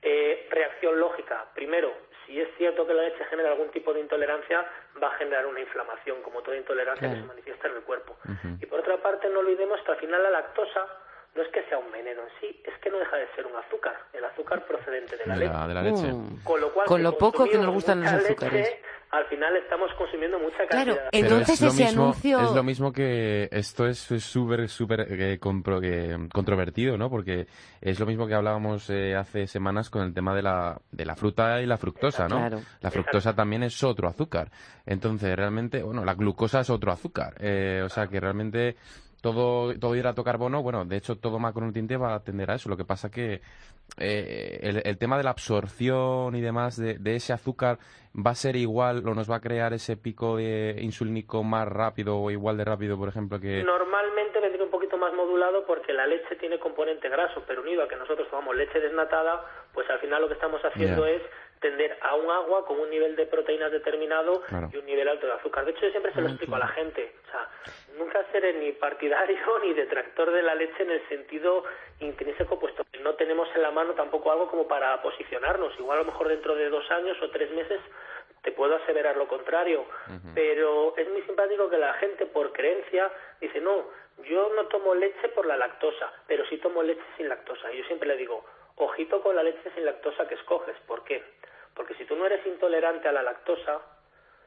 [0.00, 1.46] Eh, reacción lógica.
[1.54, 1.92] Primero,
[2.24, 4.64] si es cierto que la leche genera algún tipo de intolerancia,
[5.02, 8.16] va a generar una inflamación, como toda intolerancia que se manifiesta en el cuerpo.
[8.60, 10.86] Y por otra parte, no olvidemos que al final la lactosa
[11.38, 13.54] no es que sea un veneno en sí, es que no deja de ser un
[13.54, 16.12] azúcar, el azúcar procedente de la, leche.
[16.12, 16.42] Mm.
[16.42, 18.68] Con lo cual, con lo poco que nos gustan los azúcares.
[19.12, 20.84] al final estamos consumiendo mucha cantidad.
[20.84, 22.40] Claro, entonces ese anuncio...
[22.40, 27.08] Es lo mismo que esto es súper, súper eh, controvertido, ¿no?
[27.08, 27.46] Porque
[27.80, 31.14] es lo mismo que hablábamos eh, hace semanas con el tema de la, de la
[31.14, 32.50] fruta y la fructosa, ¿no?
[32.80, 34.50] La fructosa también es otro azúcar.
[34.84, 37.34] Entonces, realmente, bueno, la glucosa es otro azúcar.
[37.38, 38.76] Eh, o sea que realmente
[39.20, 42.68] todo, todo hidrato carbono, bueno, de hecho todo macronutriente va a tender a eso.
[42.68, 43.40] Lo que pasa que
[43.96, 47.78] eh, el, tema de la absorción y demás de, ese azúcar
[48.14, 52.18] va a ser igual o nos va a crear ese pico de insulínico más rápido
[52.18, 53.62] o igual de rápido, por ejemplo, que...
[53.62, 57.88] Normalmente vendría un poquito más modulado porque la leche tiene componente graso, pero unido a
[57.88, 61.22] que nosotros tomamos leche desnatada, pues al final lo que estamos haciendo es
[61.60, 64.42] tender a un agua con un nivel de proteínas determinado
[64.72, 65.64] y un nivel alto de azúcar.
[65.64, 67.14] De hecho, yo siempre se lo explico a la gente.
[67.26, 67.48] O sea,
[67.98, 71.64] nunca seré ni partidario ni detractor de la leche en el sentido
[72.00, 75.72] intrínseco, puesto que no tenemos en la mano tampoco algo como para posicionarnos.
[75.78, 77.80] Igual a lo mejor dentro de dos años o tres meses
[78.42, 79.84] te puedo aseverar lo contrario.
[80.34, 83.84] Pero es muy simpático que la gente, por creencia, dice, no,
[84.24, 87.72] yo no tomo leche por la lactosa, pero sí tomo leche sin lactosa.
[87.72, 88.44] Y yo siempre le digo,
[88.76, 90.76] ojito con la leche sin lactosa que escoges.
[90.86, 91.22] ¿Por qué?
[91.78, 93.78] Porque si tú no eres intolerante a la lactosa,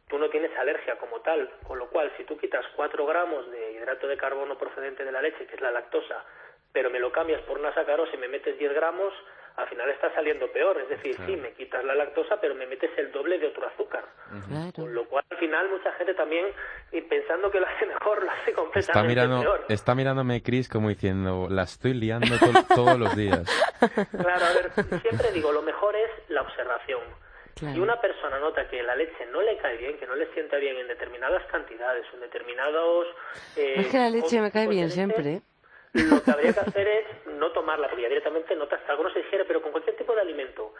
[0.10, 3.72] tú no tienes alergia como tal, con lo cual si tú quitas 4 gramos de
[3.72, 6.26] hidrato de carbono procedente de la leche, que es la lactosa,
[6.74, 9.14] pero me lo cambias por una sacarosa y me metes 10 gramos,
[9.56, 10.78] al final está saliendo peor.
[10.82, 14.04] Es decir, sí, me quitas la lactosa, pero me metes el doble de otro azúcar.
[14.76, 16.48] Con lo cual, al final, mucha gente también,
[16.92, 19.66] y pensando que lo hace mejor, lo hace completamente está mirando, peor.
[19.70, 22.36] Está mirándome Chris como diciendo, la estoy liando
[22.76, 23.44] todos los días.
[24.12, 27.02] Claro, a ver, siempre digo, lo mejor es la observación.
[27.74, 30.58] Si una persona nota que la leche no le cae bien, que no le sienta
[30.58, 33.08] bien en determinadas cantidades, en determinados...
[33.56, 35.34] Eh, es que la leche me cae bien siempre.
[35.34, 35.42] ¿eh?
[35.94, 39.14] Lo que habría que hacer es no tomarla, porque ya directamente notas que algo no
[39.14, 40.74] se digiere, pero con cualquier tipo de alimento.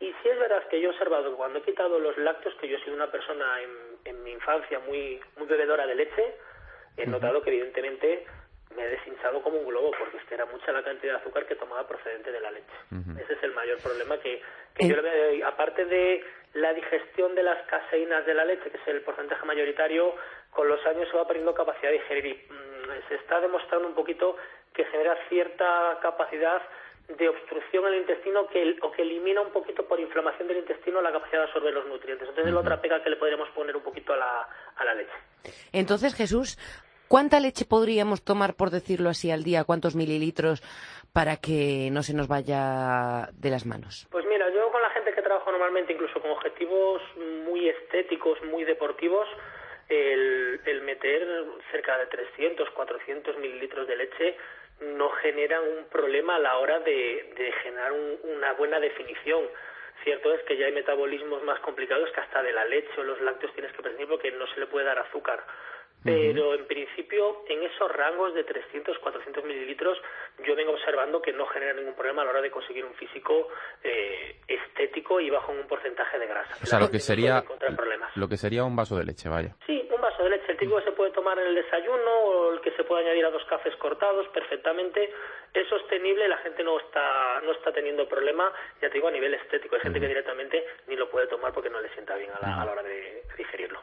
[0.00, 2.68] Y si es verdad que yo he observado que cuando he quitado los lácteos, que
[2.68, 3.70] yo he sido una persona en,
[4.04, 6.34] en mi infancia muy, muy bebedora de leche,
[6.96, 8.26] he notado que evidentemente
[8.76, 11.46] me he deshinchado como un globo porque es que era mucha la cantidad de azúcar
[11.46, 12.74] que tomaba procedente de la leche.
[13.20, 14.42] Ese es el mayor problema que,
[14.74, 15.46] que yo le veo.
[15.46, 20.14] Aparte de la digestión de las caseínas de la leche, que es el porcentaje mayoritario,
[20.50, 23.94] con los años se va perdiendo capacidad de digerir y mm, se está demostrando un
[23.94, 24.36] poquito
[24.72, 26.62] que genera cierta capacidad
[27.08, 31.02] de obstrucción en el intestino que, o que elimina un poquito por inflamación del intestino
[31.02, 32.28] la capacidad de absorber los nutrientes.
[32.28, 34.94] Entonces es la otra pega que le podríamos poner un poquito a la, a la
[34.94, 35.12] leche.
[35.72, 36.56] Entonces, Jesús,
[37.08, 39.64] ¿Cuánta leche podríamos tomar, por decirlo así, al día?
[39.64, 40.62] ¿Cuántos mililitros
[41.12, 44.08] para que no se nos vaya de las manos?
[44.10, 47.02] Pues mira, yo con la gente que trabajo normalmente, incluso con objetivos
[47.46, 49.28] muy estéticos, muy deportivos,
[49.88, 54.36] el, meter cerca de 300, 400 mililitros de leche
[54.80, 59.44] no genera un problema a la hora de, generar una buena definición.
[60.02, 63.20] Cierto es que ya hay metabolismos más complicados que hasta de la leche o los
[63.20, 65.44] lácteos tienes que prescindir porque no se le puede dar azúcar
[66.04, 69.98] pero en principio en esos rangos de 300, 400 mililitros
[70.46, 73.48] yo vengo observando que no genera ningún problema a la hora de conseguir un físico
[73.82, 76.56] eh, estético y bajo un porcentaje de grasa.
[76.62, 77.42] O sea, lo que sería
[78.16, 79.56] lo que sería un vaso de leche, vaya.
[79.66, 82.52] Sí, un vaso de leche, el típico que se puede tomar en el desayuno o
[82.52, 85.10] el que se puede añadir a dos cafés cortados perfectamente,
[85.52, 89.34] es sostenible, la gente no está no está teniendo problema, ya te digo a nivel
[89.34, 92.40] estético, hay gente que directamente ni lo puede tomar porque no le sienta bien a
[92.40, 93.80] la, a la hora de digerirlo.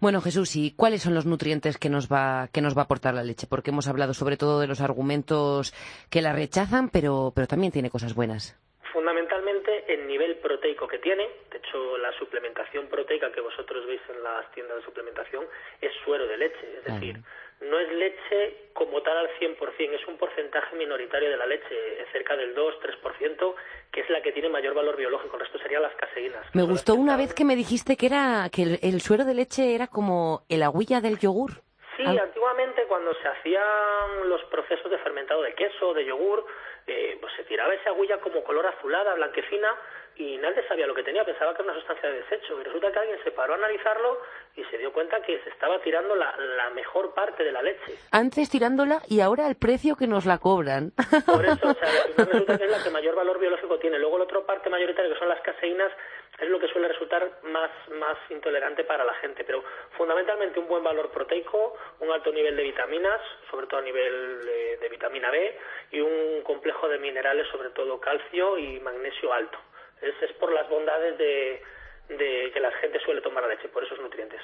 [0.00, 3.14] Bueno, Jesús, ¿y cuáles son los nutrientes que nos va que nos va a aportar
[3.14, 3.48] la leche?
[3.50, 5.74] Porque hemos hablado sobre todo de los argumentos
[6.08, 8.56] que la rechazan, pero pero también tiene cosas buenas.
[8.92, 14.22] Fundamentalmente el nivel proteico que tiene, de hecho la suplementación proteica que vosotros veis en
[14.22, 15.44] las tiendas de suplementación
[15.80, 17.18] es suero de leche, es decir,
[17.60, 21.74] no es leche como tal al 100%, es un porcentaje minoritario de la leche,
[22.12, 23.54] cerca del 2-3%,
[23.90, 26.46] que es la que tiene mayor valor biológico, el resto serían las caseínas.
[26.54, 29.88] Me gustó una vez que me dijiste que era que el, suero de leche era
[29.88, 31.62] como el agüilla del yogur.
[31.96, 36.46] Sí, antiguamente cuando se hacían los procesos de fermentado de queso, de yogur,
[36.86, 39.74] eh, pues se tiraba esa agüilla como color azulada, blanquecina,
[40.18, 42.60] y nadie sabía lo que tenía, pensaba que era una sustancia de desecho.
[42.60, 44.20] Y resulta que alguien se paró a analizarlo
[44.56, 46.34] y se dio cuenta que se estaba tirando la,
[46.74, 47.94] mejor parte de la leche.
[48.10, 50.90] Antes tirándola y ahora el precio que nos la cobran.
[51.26, 53.98] Por eso, o sea, resulta que es la que mayor valor biológico tiene.
[53.98, 55.92] Luego la otra parte mayoritaria, que son las caseínas,
[56.40, 59.44] es lo que suele resultar más, más intolerante para la gente.
[59.44, 59.62] Pero
[59.96, 64.78] fundamentalmente un buen valor proteico, un alto nivel de vitaminas, sobre todo a nivel de,
[64.78, 65.58] de vitamina B,
[65.92, 69.58] y un complejo de minerales, sobre todo calcio y magnesio alto
[70.02, 71.62] es, por las bondades de,
[72.08, 74.40] que la gente suele tomar la leche, por esos nutrientes.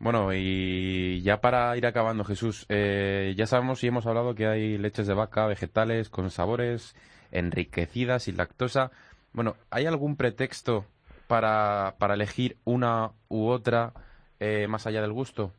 [0.00, 4.78] Bueno, y ya para ir acabando, Jesús, eh, ya sabemos y hemos hablado que hay
[4.78, 6.94] leches de vaca, vegetales, con sabores,
[7.32, 8.90] enriquecidas, sin lactosa.
[9.32, 10.84] Bueno, ¿hay algún pretexto
[11.26, 13.92] para, para elegir una u otra
[14.38, 15.52] eh, más allá del gusto?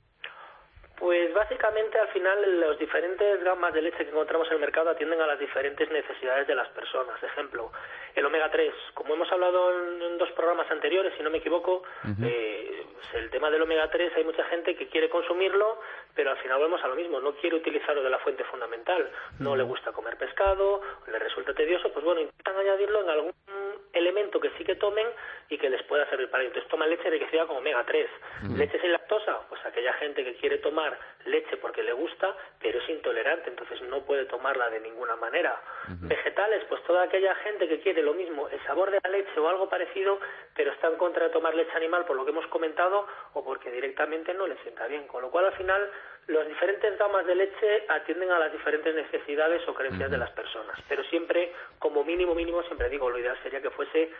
[0.97, 5.21] Pues básicamente al final las diferentes gamas de leche que encontramos en el mercado atienden
[5.21, 7.23] a las diferentes necesidades de las personas.
[7.23, 7.71] Ejemplo,
[8.19, 8.73] el omega 3.
[8.93, 11.83] Como hemos hablado en, dos programas anteriores, si no me equivoco,
[12.21, 15.79] eh, el tema del omega 3 hay mucha gente que quiere consumirlo,
[16.13, 19.09] pero al final vemos a lo mismo, no quiere utilizarlo de la fuente fundamental.
[19.39, 23.33] No le gusta comer pescado, le resulta tedioso, pues bueno, intentan añadirlo en algún
[23.93, 25.07] elemento que sí que tomen
[25.49, 26.49] y que les pueda servir para ello.
[26.49, 28.09] Entonces toman leche enriquecida con omega 3.
[28.55, 29.39] ¿Leche sin lactosa?
[29.49, 34.01] Pues aquella gente que quiere tomar leche porque le gusta, pero es intolerante, entonces no
[34.01, 35.59] puede tomarla de ninguna manera.
[36.01, 39.47] Vegetales, pues toda aquella gente que quiere lo mismo, el sabor de la leche o
[39.47, 40.19] algo parecido,
[40.55, 43.71] pero está en contra de tomar leche animal por lo que hemos comentado o porque
[43.71, 45.05] directamente no le sienta bien.
[45.07, 45.89] Con lo cual al final
[46.27, 50.79] las diferentes gamas de leche atienden a las diferentes necesidades o creencias de las personas,
[50.87, 54.11] pero siempre, como mínimo, mínimo, siempre digo, lo ideal sería que fuese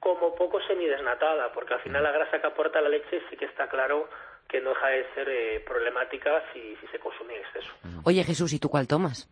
[0.00, 3.68] como poco semidesnatada, porque al final la grasa que aporta la leche sí que está
[3.68, 4.08] claro
[4.48, 7.72] que no deja de ser eh, problemática si, si se consume en exceso.
[8.04, 9.28] Oye Jesús, ¿y tú cuál tomas?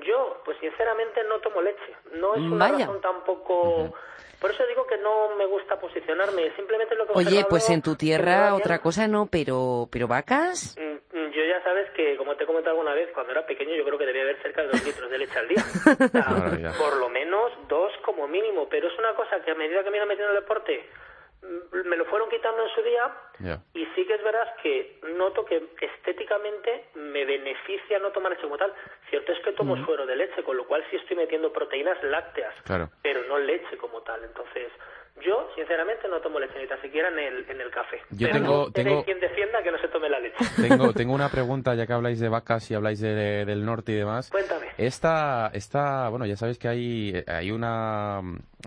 [0.00, 1.96] Yo, pues sinceramente no tomo leche.
[2.12, 3.92] No es una razón tampoco...
[4.40, 6.50] Por eso digo que no me gusta posicionarme.
[6.56, 7.12] Simplemente lo que...
[7.14, 10.76] Oye, pues en tu tierra otra cosa no, pero, pero vacas...
[10.76, 13.76] Mm, mm, yo ya sabes que, como te he comentado alguna vez, cuando era pequeño
[13.76, 15.62] yo creo que debía haber cerca de dos litros de leche al día.
[16.78, 18.68] por lo menos dos como mínimo.
[18.68, 20.88] Pero es una cosa que a medida que me iba metiendo en el deporte
[21.84, 23.12] me lo fueron quitando en su día
[23.74, 28.58] y sí que es verdad que noto que estéticamente me beneficia no tomar leche como
[28.58, 28.72] tal.
[29.10, 32.54] Cierto es que tomo suero de leche, con lo cual sí estoy metiendo proteínas lácteas,
[33.02, 34.22] pero no leche como tal.
[34.24, 34.70] Entonces,
[35.20, 38.00] yo, sinceramente, no tomo leche ni tan siquiera en el, en el café.
[38.10, 39.04] Yo tengo, tengo...
[39.04, 40.36] quien defienda que no se tome la leche.
[40.68, 44.30] Tengo, tengo una pregunta, ya que habláis de vacas y habláis del norte y demás.
[44.30, 44.68] Cuéntame.
[44.78, 48.20] Esta, esta, bueno, ya sabéis que hay, hay una,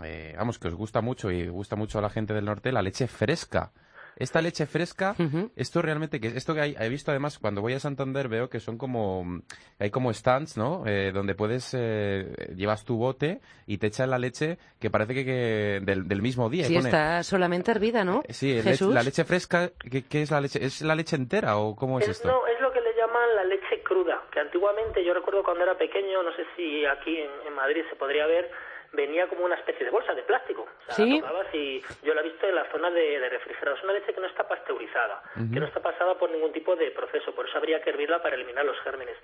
[0.04, 2.82] eh, vamos, que os gusta mucho y gusta mucho a la gente del norte, la
[2.82, 3.72] leche fresca.
[4.17, 5.13] Esta leche fresca,
[5.58, 8.62] esto realmente, que esto que hay, he visto además cuando voy a Santander veo que
[8.62, 9.41] son como,
[9.78, 10.84] hay como stands, ¿no?
[10.86, 15.82] Eh, donde puedes, eh, llevas tu bote y te echan la leche que parece que,
[15.84, 16.63] del, mismo día.
[16.65, 18.21] Sí, está solamente hervida, ¿no?
[18.25, 19.71] Eh, sí, la leche fresca,
[20.10, 20.63] ¿qué, es la leche?
[20.63, 22.30] ¿Es la leche entera o cómo es, esto?
[22.30, 25.78] No, es lo que le llaman la leche cruda, que antiguamente yo recuerdo cuando era
[25.78, 28.49] pequeño, no sé si aquí en Madrid se podría ver,
[28.96, 30.68] venía como una especie de bolsa de plástico.
[30.88, 31.22] O sea, ¿Sí?
[31.54, 33.80] y yo la he visto en la zona de, de refrigerados.
[33.80, 36.92] Es una leche que no está pasteurizada, que no está pasada por ningún tipo de
[36.92, 39.18] proceso, por eso habría que hervirla para eliminar los gérmenes.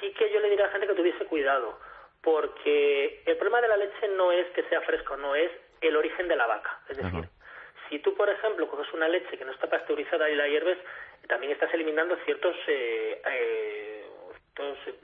[0.00, 1.78] Sí que yo le diría a la gente que tuviese cuidado,
[2.22, 6.28] porque el problema de la leche no es que sea fresco, no es el origen
[6.28, 6.80] de la vaca.
[6.88, 7.28] Es decir,
[7.88, 10.78] si tú, por ejemplo, coges una leche que no está pasteurizada y la hierves,
[11.28, 13.91] también estás eliminando ciertos eh, eh,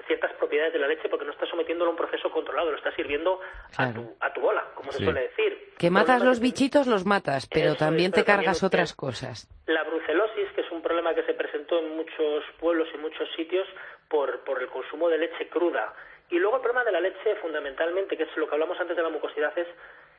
[0.07, 2.95] ciertas propiedades de la leche porque no estás sometiéndolo a un proceso controlado, lo estás
[2.95, 3.41] sirviendo
[3.77, 5.73] a, tu, a tu bola, como se suele decir.
[5.79, 9.49] Que matas los bichitos, los matas, pero también te cargas otras cosas.
[9.67, 13.67] La brucelosis, que es un problema que se presentó en muchos pueblos y muchos sitios
[14.09, 15.95] por, por el consumo de leche cruda.
[16.31, 19.03] Y luego el problema de la leche, fundamentalmente, que es lo que hablamos antes de
[19.03, 19.69] la mucosidad, es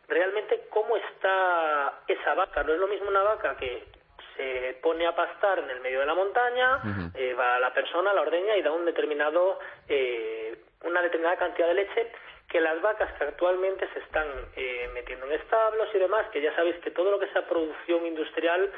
[0.08, 2.64] realmente cómo está esa vaca.
[2.64, 3.84] No es lo mismo una vaca que
[4.40, 6.80] se pone a pastar en el medio de la montaña,
[7.14, 11.74] eh, va la persona, la ordeña y da un determinado, eh, una determinada cantidad de
[11.74, 12.12] leche
[12.48, 16.56] que las vacas que actualmente se están eh, metiendo en establos y demás, que ya
[16.56, 18.72] sabéis que todo lo que sea producción industrial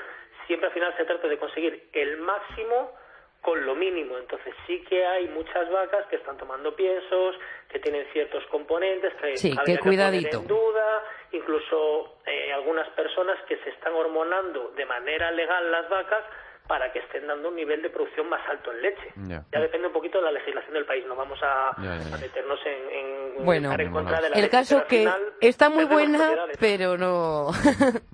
[0.48, 2.94] siempre al final se trata de conseguir el máximo
[3.42, 4.18] con lo mínimo.
[4.18, 7.36] Entonces sí que hay muchas vacas que están tomando piensos,
[7.70, 10.38] que tienen ciertos componentes que sí, que cuidadito.
[10.38, 16.24] en duda, incluso eh, algunas personas que se están hormonando de manera legal las vacas
[16.68, 19.14] para que estén dando un nivel de producción más alto en leche.
[19.28, 19.44] Ya.
[19.60, 23.92] Depende un poquito de la legislación del país, no vamos a, meternos en, bueno, en
[23.92, 25.06] contra de la el caso que
[25.42, 27.48] está muy buena, pero no...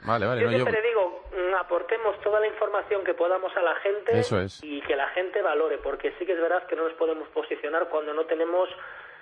[0.05, 4.11] vale, vale, yo siempre digo, mm, aportemos toda la información que podamos a la gente
[4.13, 4.76] y que la gente
[5.47, 8.69] valore, porque sí que es verdad que no nos podemos posicionar cuando no tenemos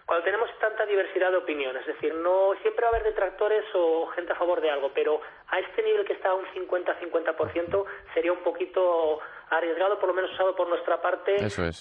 [0.05, 4.05] cuando tenemos tanta diversidad de opiniones, es decir, no siempre va a haber detractores o
[4.13, 8.43] gente a favor de algo, pero a este nivel que está un 50-50% sería un
[8.43, 11.37] poquito arriesgado, por lo menos usado por nuestra parte,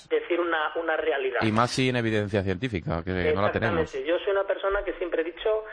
[0.08, 1.40] decir una, una realidad.
[1.42, 3.92] Y más sin evidencia científica, que no la tenemos.
[3.92, 5.64] Yo soy una persona que siempre he dicho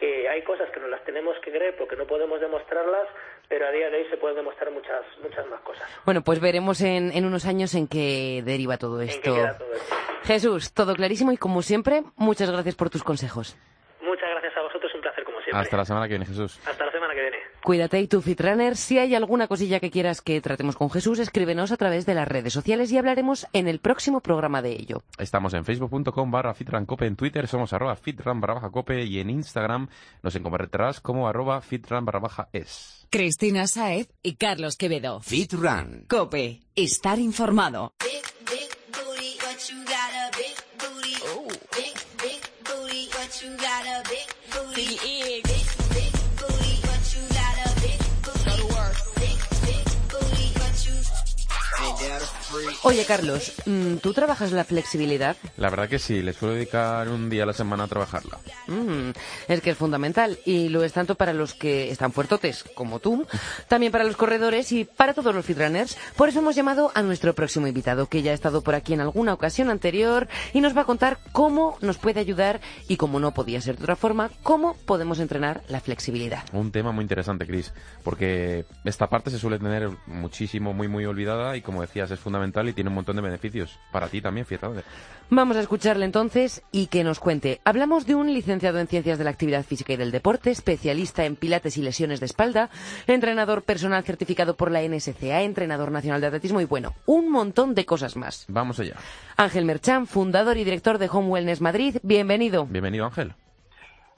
[0.00, 3.06] que hay cosas que no las tenemos que creer porque no podemos demostrarlas,
[3.48, 5.86] pero a día de hoy se pueden demostrar muchas muchas más cosas.
[6.06, 9.36] Bueno, pues veremos en, en unos años en qué deriva todo esto.
[10.24, 13.56] Jesús, todo clarísimo y como siempre, muchas gracias por tus consejos.
[14.00, 15.60] Muchas gracias a vosotros, un placer como siempre.
[15.60, 16.58] Hasta la semana que viene, Jesús.
[16.66, 17.38] Hasta la semana que viene.
[17.62, 18.76] Cuídate y tu Fitrunner.
[18.76, 22.26] Si hay alguna cosilla que quieras que tratemos con Jesús, escríbenos a través de las
[22.26, 25.02] redes sociales y hablaremos en el próximo programa de ello.
[25.18, 29.30] Estamos en facebook.com barra fitrancope, en Twitter somos arroba fitran barra baja cope y en
[29.30, 29.88] Instagram
[30.22, 33.06] nos encontrarás como arroba fitran barra baja es.
[33.10, 35.20] Cristina Saez y Carlos Quevedo.
[35.20, 36.04] Fitran.
[36.08, 36.60] Cope.
[36.76, 37.92] Estar informado.
[52.82, 55.36] Oye, Carlos, mm, ¿tú trabajas la flexibilidad?
[55.58, 58.38] La verdad que sí, le suelo dedicar un día a la semana a trabajarla.
[58.68, 59.10] Mm,
[59.48, 63.26] es que es fundamental y lo es tanto para los que están fuertotes como tú,
[63.68, 65.98] también para los corredores y para todos los fitrunners.
[66.16, 69.02] Por eso hemos llamado a nuestro próximo invitado, que ya ha estado por aquí en
[69.02, 73.34] alguna ocasión anterior y nos va a contar cómo nos puede ayudar y, como no
[73.34, 76.44] podía ser de otra forma, cómo podemos entrenar la flexibilidad.
[76.54, 81.58] Un tema muy interesante, Chris, porque esta parte se suele tener muchísimo, muy, muy olvidada
[81.58, 83.78] y, como decías, es fundamental y tiene un montón de beneficios.
[83.92, 84.82] Para ti también, fíjate.
[85.28, 87.60] Vamos a escucharle entonces y que nos cuente.
[87.64, 91.36] Hablamos de un licenciado en Ciencias de la Actividad Física y del Deporte, especialista en
[91.36, 92.70] pilates y lesiones de espalda,
[93.06, 97.86] entrenador personal certificado por la NSCA, entrenador nacional de atletismo y bueno, un montón de
[97.86, 98.44] cosas más.
[98.48, 98.96] Vamos allá.
[99.36, 102.66] Ángel Merchán, fundador y director de Home Wellness Madrid, bienvenido.
[102.66, 103.34] Bienvenido, Ángel.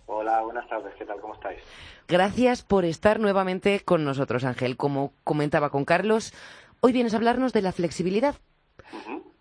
[0.06, 1.20] Hola, buenas tardes, ¿qué tal?
[1.20, 1.60] ¿Cómo estáis?
[2.08, 4.76] Gracias por estar nuevamente con nosotros, Ángel.
[4.76, 6.34] Como comentaba con Carlos,
[6.82, 8.34] hoy vienes a hablarnos de la flexibilidad.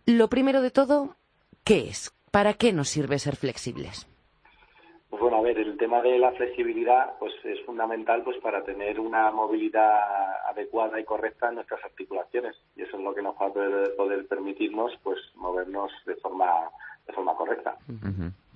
[0.06, 1.16] Lo primero de todo,
[1.64, 2.14] ¿qué es?
[2.32, 4.08] ¿Para qué nos sirve ser flexibles?
[5.10, 9.00] Pues bueno, a ver, el tema de la flexibilidad pues es fundamental pues para tener
[9.00, 10.00] una movilidad
[10.50, 13.54] adecuada y correcta en nuestras articulaciones y eso es lo que nos va a
[13.98, 16.70] poder, permitirnos pues movernos de forma
[17.06, 17.76] de forma correcta.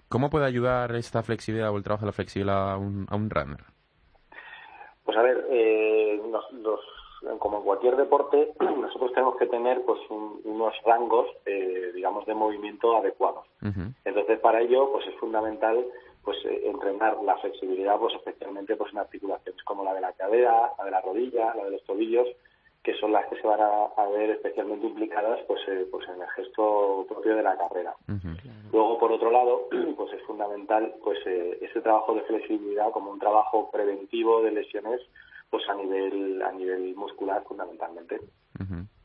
[0.08, 3.30] ¿Cómo puede ayudar esta flexibilidad o el trabajo de la flexibilidad a un, a un
[3.30, 3.64] runner?
[5.04, 6.22] Pues a ver, eh,
[6.62, 6.80] los
[7.40, 12.96] como en cualquier deporte, nosotros tenemos que tener pues unos rangos, eh, digamos, de movimiento
[12.98, 13.46] adecuados.
[14.04, 15.86] Entonces, para ello, pues es fundamental
[16.24, 20.72] pues eh, entrenar la flexibilidad, pues especialmente pues en articulaciones como la de la cadera,
[20.78, 22.28] la de la rodilla, la de los tobillos,
[22.84, 26.30] que son las que se van a, ver especialmente implicadas pues, eh, pues en el
[26.30, 27.96] gesto propio de la carrera.
[28.72, 33.70] Luego, por otro lado, pues es fundamental pues ese trabajo de flexibilidad como un trabajo
[33.72, 35.02] preventivo de lesiones
[35.56, 38.20] pues a nivel a nivel muscular fundamentalmente.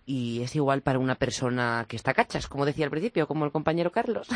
[0.04, 3.52] Y es igual para una persona que está cachas, como decía al principio, como el
[3.52, 4.26] compañero Carlos.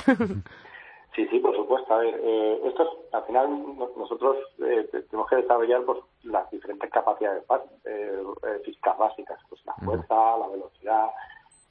[1.17, 1.93] sí, sí, por supuesto.
[1.93, 3.49] A ver, eh, esto al final
[3.97, 7.43] nosotros eh, tenemos que desarrollar pues, las diferentes capacidades
[7.85, 8.23] eh,
[8.65, 11.11] físicas básicas, pues la fuerza, la velocidad,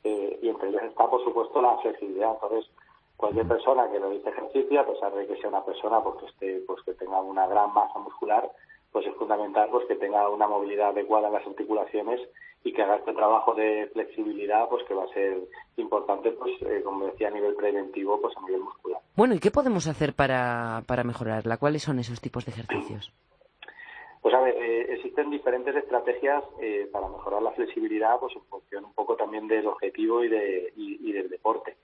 [0.04, 2.34] y entre ellas está, por supuesto, la flexibilidad.
[2.34, 2.70] Entonces,
[3.16, 6.64] cualquier persona que realice ejercicio, a pesar de que sea una persona pues, que, esté,
[6.68, 8.52] pues, que tenga una gran masa muscular,
[8.94, 12.22] pues es fundamental pues que tenga una movilidad adecuada en las articulaciones
[12.64, 15.38] y que haga este trabajo de flexibilidad pues que va a ser
[15.76, 19.02] importante pues eh, como decía a nivel preventivo pues a nivel muscular.
[19.18, 23.12] Bueno y qué podemos hacer para, para mejorarla cuáles son esos tipos de ejercicios
[24.22, 28.86] pues a ver eh, existen diferentes estrategias eh, para mejorar la flexibilidad pues en función
[28.86, 31.76] un poco también del objetivo y de y del deporte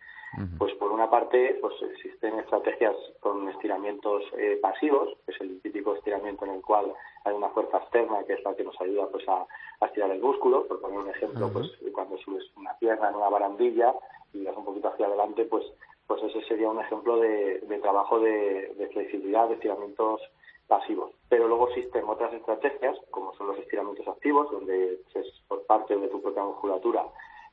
[0.58, 5.96] pues por una parte, pues existen estrategias con estiramientos eh, pasivos, que es el típico
[5.96, 6.94] estiramiento en el cual
[7.26, 9.46] hay una fuerza externa que es la que nos ayuda pues a,
[9.86, 10.68] estirar el músculo.
[10.68, 13.94] Por poner un ejemplo, pues cuando subes una pierna en una barandilla
[14.34, 15.64] y vas un poquito hacia adelante, pues
[16.06, 20.20] pues ese sería un ejemplo de, trabajo de, de, flexibilidad, de estiramientos
[20.68, 21.12] pasivos.
[21.30, 26.08] Pero luego existen otras estrategias, como son los estiramientos activos, donde es por parte de
[26.08, 27.06] tu propia musculatura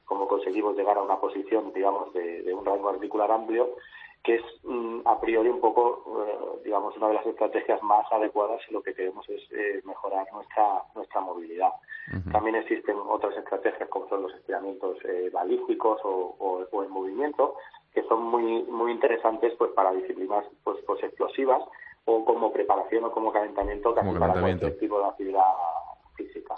[0.07, 3.75] cómo conseguimos llegar a una posición, digamos, de, un rango articular amplio,
[4.23, 8.61] que es mm, a priori un poco, eh, digamos, una de las estrategias más adecuadas
[8.67, 11.73] si lo que queremos es eh, mejorar nuestra nuestra movilidad.
[12.31, 17.57] También existen otras estrategias como son los estiramientos eh, balísticos o, en movimiento,
[17.93, 21.63] que son muy muy interesantes pues para disciplinas pues, pues explosivas
[22.05, 25.43] o como preparación o como calentamiento, como para cualquier tipo de actividad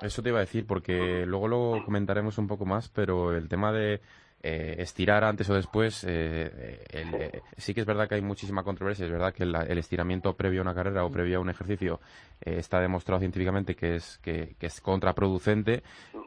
[0.02, 3.72] eso te iba a decir, porque luego lo comentaremos un poco más, pero el tema
[3.72, 4.00] de
[4.40, 7.74] eh, estirar antes o después, eh, eh, sí.
[7.74, 10.74] que es verdad que hay muchísima controversia, es verdad que el estiramiento previo a una
[10.74, 11.98] carrera o previo a un ejercicio
[12.40, 15.82] está demostrado científicamente que es, que, es contraproducente,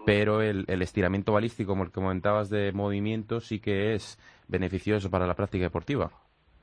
[0.06, 4.20] pero el, el, estiramiento balístico, como el que comentabas de movimiento, sí que es
[4.50, 6.12] beneficioso para la práctica deportiva.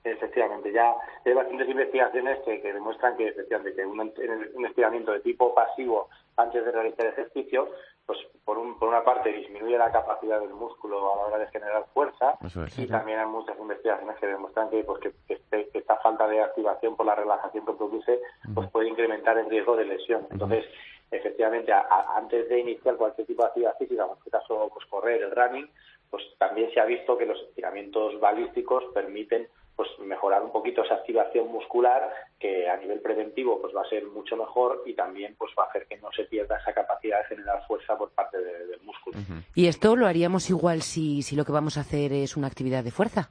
[0.04, 0.94] Efectivamente, ya
[1.24, 6.08] hay bastantes investigaciones que, demuestran que efectivamente que un, estiramiento de tipo pasivo
[6.38, 7.68] antes de realizar ejercicio,
[8.06, 11.48] pues por, un, por una parte disminuye la capacidad del músculo a la hora de
[11.48, 12.38] generar fuerza
[12.78, 16.96] y también hay muchas investigaciones que demuestran que, pues, que, este, esta falta de activación
[16.96, 18.20] por la relajación que produce
[18.54, 20.26] pues puede incrementar el riesgo de lesión.
[20.30, 20.64] Entonces,
[21.10, 21.72] efectivamente,
[22.16, 25.68] antes de iniciar cualquier tipo de actividad física, en este caso pues correr, el running,
[26.08, 29.48] pues también se ha visto que los estiramientos balísticos permiten
[29.78, 32.10] pues mejorar un poquito esa activación muscular
[32.40, 35.66] que a nivel preventivo pues va a ser mucho mejor y también pues va a
[35.68, 39.16] hacer que no se pierda esa capacidad de generar fuerza por parte del músculo.
[39.54, 42.82] ¿Y esto lo haríamos igual si, si lo que vamos a hacer es una actividad
[42.82, 43.30] de fuerza?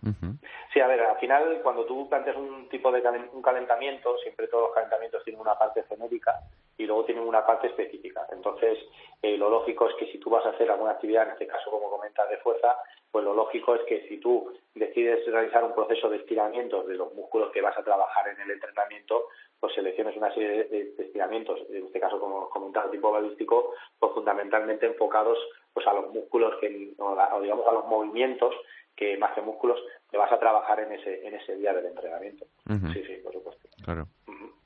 [0.74, 4.70] Sí, a ver, al final cuando tú planteas un tipo de un calentamiento, siempre todos
[4.70, 6.34] los calentamientos tienen una parte genérica
[6.78, 8.26] y luego tienen una parte específica.
[8.32, 8.78] Entonces,
[9.22, 11.70] eh, lo lógico es que si tú vas a hacer alguna actividad, en este caso
[11.70, 12.78] como comentas de fuerza,
[13.12, 17.14] pues lo lógico es que si tú decides realizar un proceso de estiramiento de los
[17.14, 19.28] músculos que vas a trabajar en el entrenamiento,
[19.60, 24.86] pues selecciones una serie de, estiramientos, en este caso como comentado tipo balístico, pues fundamentalmente
[24.86, 25.38] enfocados
[25.74, 28.54] pues a los músculos que, o, digamos a los movimientos
[28.96, 29.80] que más que músculos
[30.10, 32.46] que vas a trabajar en ese en ese día del entrenamiento.
[32.94, 33.68] Sí, sí, por supuesto.
[33.84, 34.08] Claro.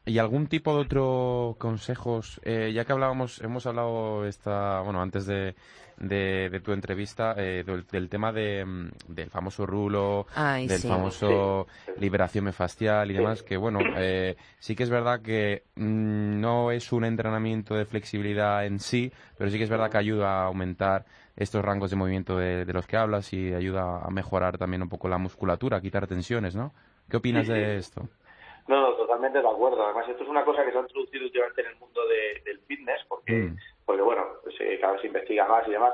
[0.05, 2.41] ¿Y algún tipo de otro consejos?
[2.43, 5.53] Eh, ya que hablábamos, hemos hablado esta, bueno, antes de,
[5.97, 13.11] de, tu entrevista eh, del, tema de, mm, del famoso rulo, del famoso liberación mefacial
[13.11, 17.75] y demás, que bueno, eh, sí que es verdad que mm, no es un entrenamiento
[17.75, 21.91] de flexibilidad en sí, pero sí que es verdad que ayuda a aumentar estos rangos
[21.91, 25.19] de movimiento de, de los que hablas y ayuda a mejorar también un poco la
[25.19, 26.73] musculatura, a quitar tensiones, ¿no?
[27.07, 28.07] ¿Qué opinas de esto?
[28.67, 29.83] No, no, totalmente de acuerdo.
[29.85, 33.01] Además, esto es una cosa que se ha introducido últimamente en el mundo del fitness,
[33.07, 33.57] porque, mm.
[33.85, 35.93] porque bueno, pues, eh, cada vez se investiga más y demás.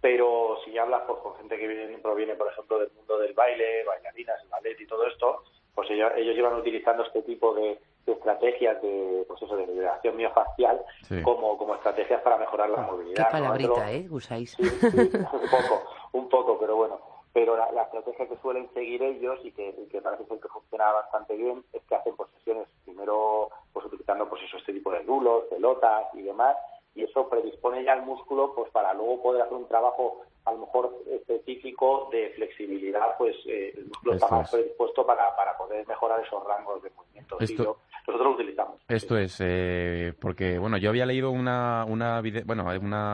[0.00, 3.84] Pero si hablas pues, con gente que viene, proviene, por ejemplo, del mundo del baile,
[3.84, 5.42] bailarinas, el ballet y todo esto,
[5.74, 10.80] pues ellos, ellos llevan utilizando este tipo de, estrategias de pues eso de liberación miofacial
[11.22, 13.26] como, como estrategias para mejorar la movilidad.
[13.26, 14.06] Qué palabrita, ¿eh?
[14.08, 14.56] Usáis.
[14.58, 19.72] un poco, un poco, pero bueno pero la, estrategia que suelen seguir ellos y que,
[20.02, 24.42] parece ser que funciona bastante bien es que hacen pues, sesiones primero pues utilizando pues
[24.42, 26.56] eso este tipo de rulos, pelotas y demás
[26.96, 30.58] y eso predispone ya al músculo pues para luego poder hacer un trabajo a lo
[30.58, 36.24] mejor específico de flexibilidad pues eh, el músculo está más predispuesto para, para poder mejorar
[36.24, 37.36] esos rangos de movimiento
[38.08, 38.80] nosotros lo utilizamos.
[38.88, 42.66] Esto es, eh, porque, bueno, yo había leído una, una bueno,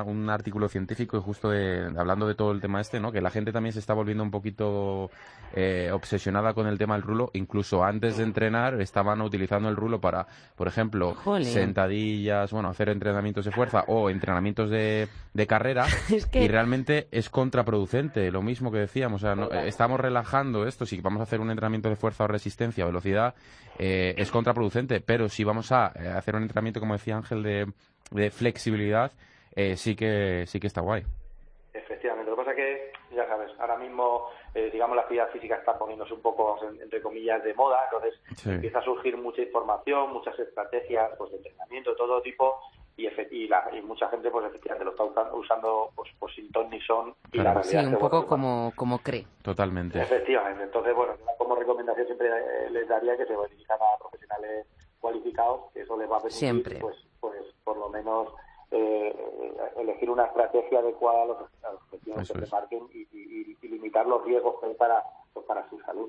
[0.07, 1.51] un artículo científico justo
[1.97, 3.11] hablando de todo el tema este, ¿no?
[3.11, 5.11] Que la gente también se está volviendo un poquito
[5.53, 7.31] eh, obsesionada con el tema del rulo.
[7.35, 13.45] Incluso antes de entrenar estaban utilizando el rulo para, por ejemplo, sentadillas, bueno, hacer entrenamientos
[13.45, 15.87] de fuerza o entrenamientos de, de carrera.
[16.35, 19.23] Y realmente es contraproducente, lo mismo que decíamos.
[19.23, 20.85] O sea, estamos relajando esto.
[20.85, 23.35] Si vamos a hacer un entrenamiento de fuerza o resistencia o velocidad,
[23.79, 27.67] eh, es contraproducente, pero si vamos a eh, hacer un entrenamiento, como decía Ángel, de,
[28.11, 29.12] de flexibilidad,
[29.55, 31.05] eh, sí que sí que está guay.
[31.73, 34.27] Efectivamente, lo que pasa es que, ya sabes, ahora mismo,
[34.73, 38.85] digamos, la actividad física está poniéndose un poco, entre comillas, de moda, entonces empieza a
[38.85, 42.61] surgir mucha información, muchas estrategias pues, de entrenamiento de todo tipo,
[42.97, 46.51] y, y, la, y, mucha gente pues efectivamente lo está usando, usando pues, pues sin
[46.53, 49.27] ton ni son y la realidad sí, un poco como, como cree.
[49.43, 50.01] Totalmente.
[50.01, 50.65] Efectivamente.
[50.65, 54.67] Entonces bueno como recomendación siempre eh, les daría que se dirijan a profesionales
[55.01, 56.79] cualificados que eso les va a permitir siempre.
[56.81, 58.29] pues pues por lo menos
[58.71, 59.15] eh,
[59.77, 61.37] elegir una estrategia adecuada a los,
[61.85, 63.05] objetivos que se marquen y,
[63.69, 66.09] limitar los riesgos que hay para pues, para su salud.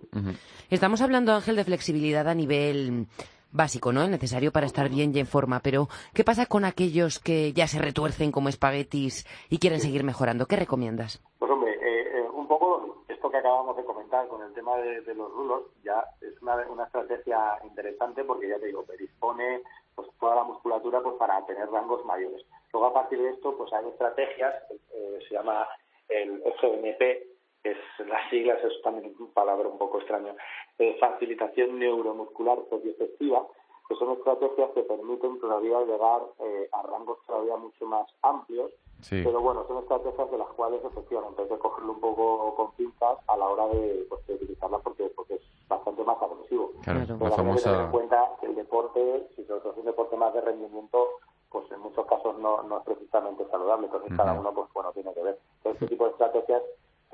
[0.69, 3.07] Estamos hablando Ángel de flexibilidad a nivel
[3.51, 4.07] básico, ¿no?
[4.07, 5.59] necesario para estar bien y en forma.
[5.61, 10.45] Pero, ¿qué pasa con aquellos que ya se retuercen como espaguetis y quieren seguir mejorando?
[10.45, 11.21] ¿Qué recomiendas?
[11.39, 15.13] Pues hombre, eh, eh, un poco esto que acabamos de comentar con el tema de,
[15.13, 19.61] los rulos, ya es una, una, estrategia interesante porque ya te digo, predispone
[19.95, 22.45] pues, toda la musculatura pues para tener rangos mayores.
[22.73, 24.53] Luego a partir de esto, pues hay estrategias,
[24.93, 25.67] eh, se llama
[26.09, 27.34] el FNP,
[27.71, 30.35] es las siglas, es también una palabra un poco extraña,
[30.77, 33.45] eh, facilitación neuromuscular efectiva,
[33.87, 38.71] que son estrategias que permiten todavía llegar eh, a rangos todavía mucho más amplios,
[39.09, 43.17] pero bueno, son estrategias de las cuales efectivamente hay que cogerlo un poco con pinzas
[43.27, 46.71] a la hora de, pues, utilizarlas porque, porque es bastante más agresivo.
[46.83, 47.69] Claro, pero la famosa...
[47.71, 51.07] tener en cuenta que el deporte, si se trata de un deporte más de rendimiento,
[51.51, 55.13] pues en muchos casos no, no es precisamente saludable, entonces cada uno pues bueno tiene
[55.13, 55.39] que ver.
[55.63, 56.63] este tipo de estrategias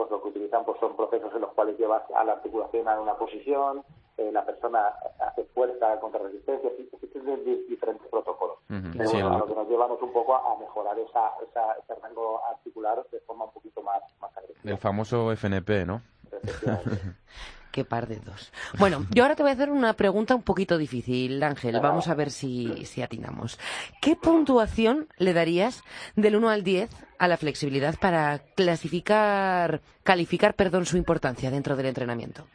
[0.02, 3.00] pues lo que utilizan pues son procesos en los cuales llevas a la articulación a
[3.00, 3.84] una posición,
[4.18, 4.88] eh, la persona
[5.20, 8.58] hace fuerza contra resistencia, existen diferentes protocolos.
[8.68, 13.20] Pero lo que nos llevamos un poco a, mejorar esa, esa, ese rango articular de
[13.20, 14.72] forma un poquito más, más agresiva.
[14.72, 16.02] El famoso FNP, ¿no?
[17.72, 18.52] Qué par de dos.
[18.78, 21.80] Bueno, yo ahora te voy a hacer una pregunta un poquito difícil, Ángel.
[21.80, 23.58] Vamos a ver si, si atinamos.
[24.02, 25.82] ¿Qué puntuación le darías
[26.18, 31.86] del 1 al 10 a la flexibilidad para clasificar, calificar, perdón, su importancia dentro del
[31.86, 32.46] entrenamiento?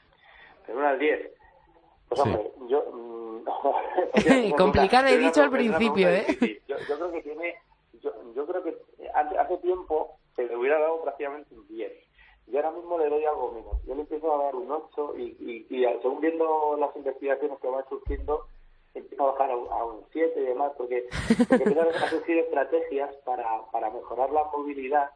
[0.67, 1.31] Del 1 al 10.
[2.09, 2.85] Pues hombre, yo...
[2.93, 6.27] Mm, Complicada he dicho al principio, ¿eh?
[6.69, 7.55] Yo, yo, creo que tiene...
[8.03, 8.77] Yo, yo creo que
[9.39, 12.06] hace tiempo se le hubiera dado prácticamente un 10
[12.47, 13.85] yo ahora mismo le doy algo menos.
[13.87, 17.85] Yo le empiezo a dar un 8 y, y, según viendo las investigaciones que van
[17.89, 18.47] surgiendo,
[18.95, 21.09] empiezo a bajar a, un 7 y demás, porque,
[21.49, 25.11] porque empiezan a surgir estrategias para, para mejorar la movilidad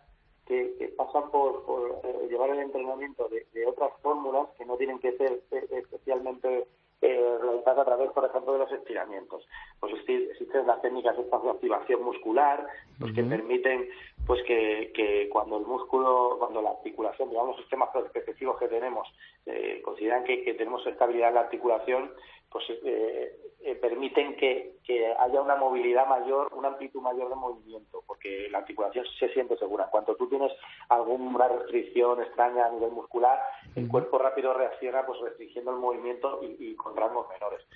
[0.46, 4.76] que, que pasan por, por eh, llevar el entrenamiento de, de, otras fórmulas que no
[4.76, 6.66] tienen que ser eh, especialmente
[7.02, 9.46] eh, realizar a través, por ejemplo, de los estiramientos.
[9.78, 12.66] Pues existen las técnicas de activación muscular,
[12.98, 13.88] pues que permiten
[14.30, 19.08] pues que, que, cuando el músculo, cuando la articulación, digamos, los sistemas específicos que tenemos,
[19.44, 22.12] eh, consideran que, que, tenemos estabilidad en la articulación,
[22.48, 28.04] pues eh, eh, permiten que, que, haya una movilidad mayor, una amplitud mayor de movimiento,
[28.06, 29.88] porque la articulación se siente segura.
[29.90, 30.52] Cuando tú tienes
[30.90, 33.36] alguna restricción extraña a nivel muscular,
[33.74, 37.66] el cuerpo rápido reacciona pues restringiendo el movimiento y, con rangos menores.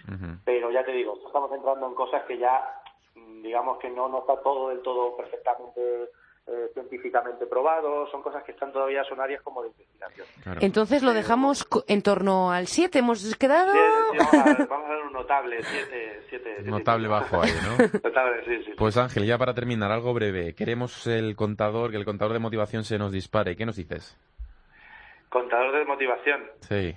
[0.45, 2.81] Pero ya te digo, estamos entrando en cosas que ya,
[3.17, 6.11] mm, digamos que no, no está todo del todo perfectamente
[6.47, 10.27] eh, científicamente probados, son cosas que están todavía, son áreas como de investigación.
[10.61, 13.73] Entonces lo dejamos en torno al 7, hemos quedado...
[13.73, 15.63] vamos, a, ver un notable,
[16.29, 16.63] 7.
[16.65, 17.79] Notable bajo ahí, ¿no?
[18.05, 18.73] notable, sí, sí.
[18.77, 20.55] Pues Ángel, ya para terminar, algo breve.
[20.55, 23.57] Queremos el contador, que el contador de motivación se nos dispare.
[23.57, 24.19] ¿Qué nos dices?
[25.31, 26.43] Contador de motivación.
[26.61, 26.95] Sí.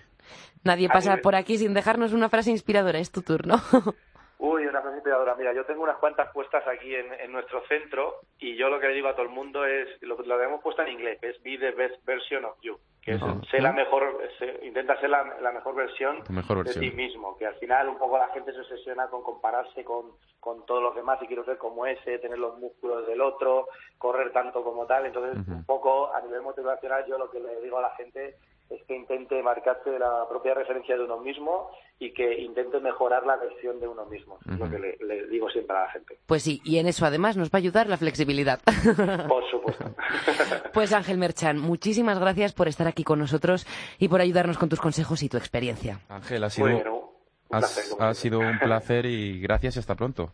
[0.64, 3.56] Nadie pasa por aquí sin dejarnos una frase inspiradora, es tu turno.
[4.40, 5.36] Uy, una frase inspiradora.
[5.36, 8.94] Mira, yo tengo unas cuantas puestas aquí en, nuestro centro y yo lo que le
[8.94, 11.72] digo a todo el mundo es, lo, lo hemos puesto en inglés, es be the
[11.72, 14.22] best version of you, que es ser la mejor,
[14.62, 16.24] intenta ser la, mejor versión,
[16.64, 20.12] de ti mismo, que al final un poco la gente se obsesiona con compararse con,
[20.40, 23.68] con todos los demás y quiero ser como ese, tener los músculos del otro,
[23.98, 27.80] correr tanto como tal, entonces un poco a nivel motivacional yo lo que le digo
[27.80, 28.36] a la gente
[28.70, 33.38] es que intente marcarse la propia referencia de uno mismo y que intente mejorar la
[33.38, 34.38] versión de uno mismo.
[34.50, 36.18] Es lo que le, digo siempre a la gente.
[36.26, 38.60] Pues sí, y en eso además nos va a ayudar la flexibilidad.
[39.28, 39.86] Por supuesto.
[40.74, 43.66] pues Ángel Merchan, muchísimas gracias por estar aquí con nosotros
[44.00, 46.00] y por ayudarnos con tus consejos y tu experiencia.
[46.10, 47.14] Ángel, ha sido,
[47.50, 50.32] ha sido un placer y gracias y hasta pronto.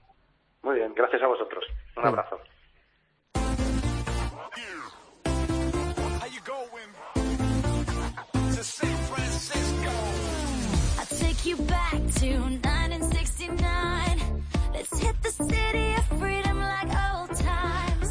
[0.64, 1.64] Muy bien, gracias a vosotros.
[1.98, 2.40] Un abrazo.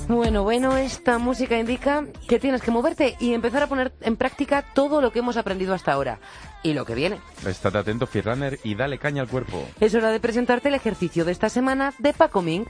[0.09, 4.63] Bueno, bueno, esta música indica que tienes que moverte y empezar a poner en práctica
[4.75, 6.21] todo lo que hemos aprendido hasta ahora.
[6.63, 7.19] Y lo que viene.
[7.47, 9.67] Estate atento, Runner, y dale caña al cuerpo.
[9.81, 12.67] Es hora de presentarte el ejercicio de esta semana de Paco Ming.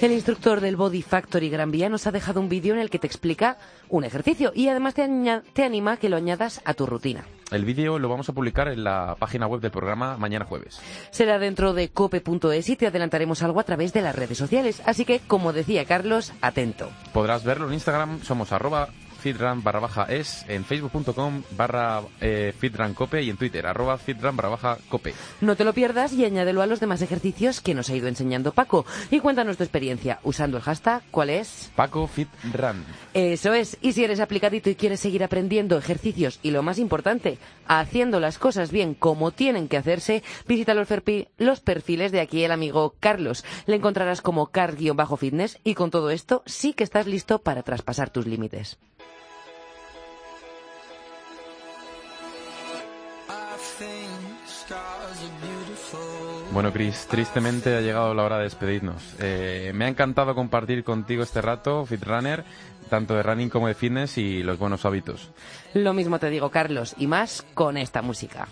[0.00, 2.98] El instructor del Body Factory Gran Vía nos ha dejado un vídeo en el que
[2.98, 3.56] te explica
[3.88, 5.08] un ejercicio y además te,
[5.54, 7.24] te anima a que lo añadas a tu rutina.
[7.50, 10.80] El vídeo lo vamos a publicar en la página web del programa mañana jueves.
[11.10, 14.82] Será dentro de cope.es y te adelantaremos algo a través de las redes sociales.
[14.84, 16.90] Así que, como decía Carlos, atento.
[17.14, 18.88] Podrás verlo en Instagram, somos arroba
[19.34, 25.14] barra baja es en facebook.com barra eh, y en twitter arroba fitran barra baja cope.
[25.40, 28.52] No te lo pierdas y añádelo a los demás ejercicios que nos ha ido enseñando
[28.52, 31.70] Paco y cuéntanos tu experiencia usando el hashtag ¿cuál es?
[31.74, 32.84] Paco Fitran.
[33.14, 37.38] Eso es, y si eres aplicadito y quieres seguir aprendiendo ejercicios y lo más importante,
[37.66, 40.88] haciendo las cosas bien como tienen que hacerse, visita los,
[41.38, 43.44] los perfiles de aquí el amigo Carlos.
[43.66, 48.26] Le encontrarás como car-fitness y con todo esto sí que estás listo para traspasar tus
[48.26, 48.78] límites.
[56.52, 59.02] Bueno, Chris, tristemente ha llegado la hora de despedirnos.
[59.18, 62.44] Eh, me ha encantado compartir contigo este rato, Fitrunner,
[62.88, 65.30] tanto de running como de fitness y los buenos hábitos.
[65.74, 68.48] Lo mismo te digo, Carlos, y más con esta música.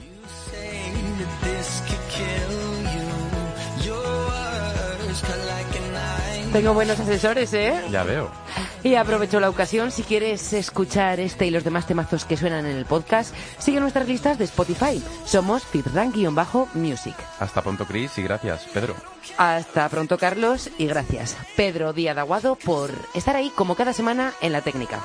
[6.53, 7.75] Tengo buenos asesores, ¿eh?
[7.91, 8.44] Ya veo.
[8.85, 12.77] Y aprovecho la ocasión, si quieres escuchar este y los demás temazos que suenan en
[12.77, 15.03] el podcast, sigue nuestras listas de Spotify.
[15.25, 17.15] Somos fitrank-music.
[17.41, 18.95] Hasta pronto, Chris, y gracias, Pedro.
[19.39, 24.53] Hasta pronto, Carlos, y gracias, Pedro Díaz Aguado, por estar ahí como cada semana en
[24.53, 25.01] la técnica.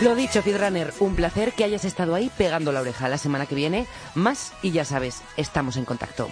[0.00, 3.10] Lo dicho, Feedrunner, un placer que hayas estado ahí pegando la oreja.
[3.10, 6.30] La semana que viene, más y ya sabes, estamos en contacto.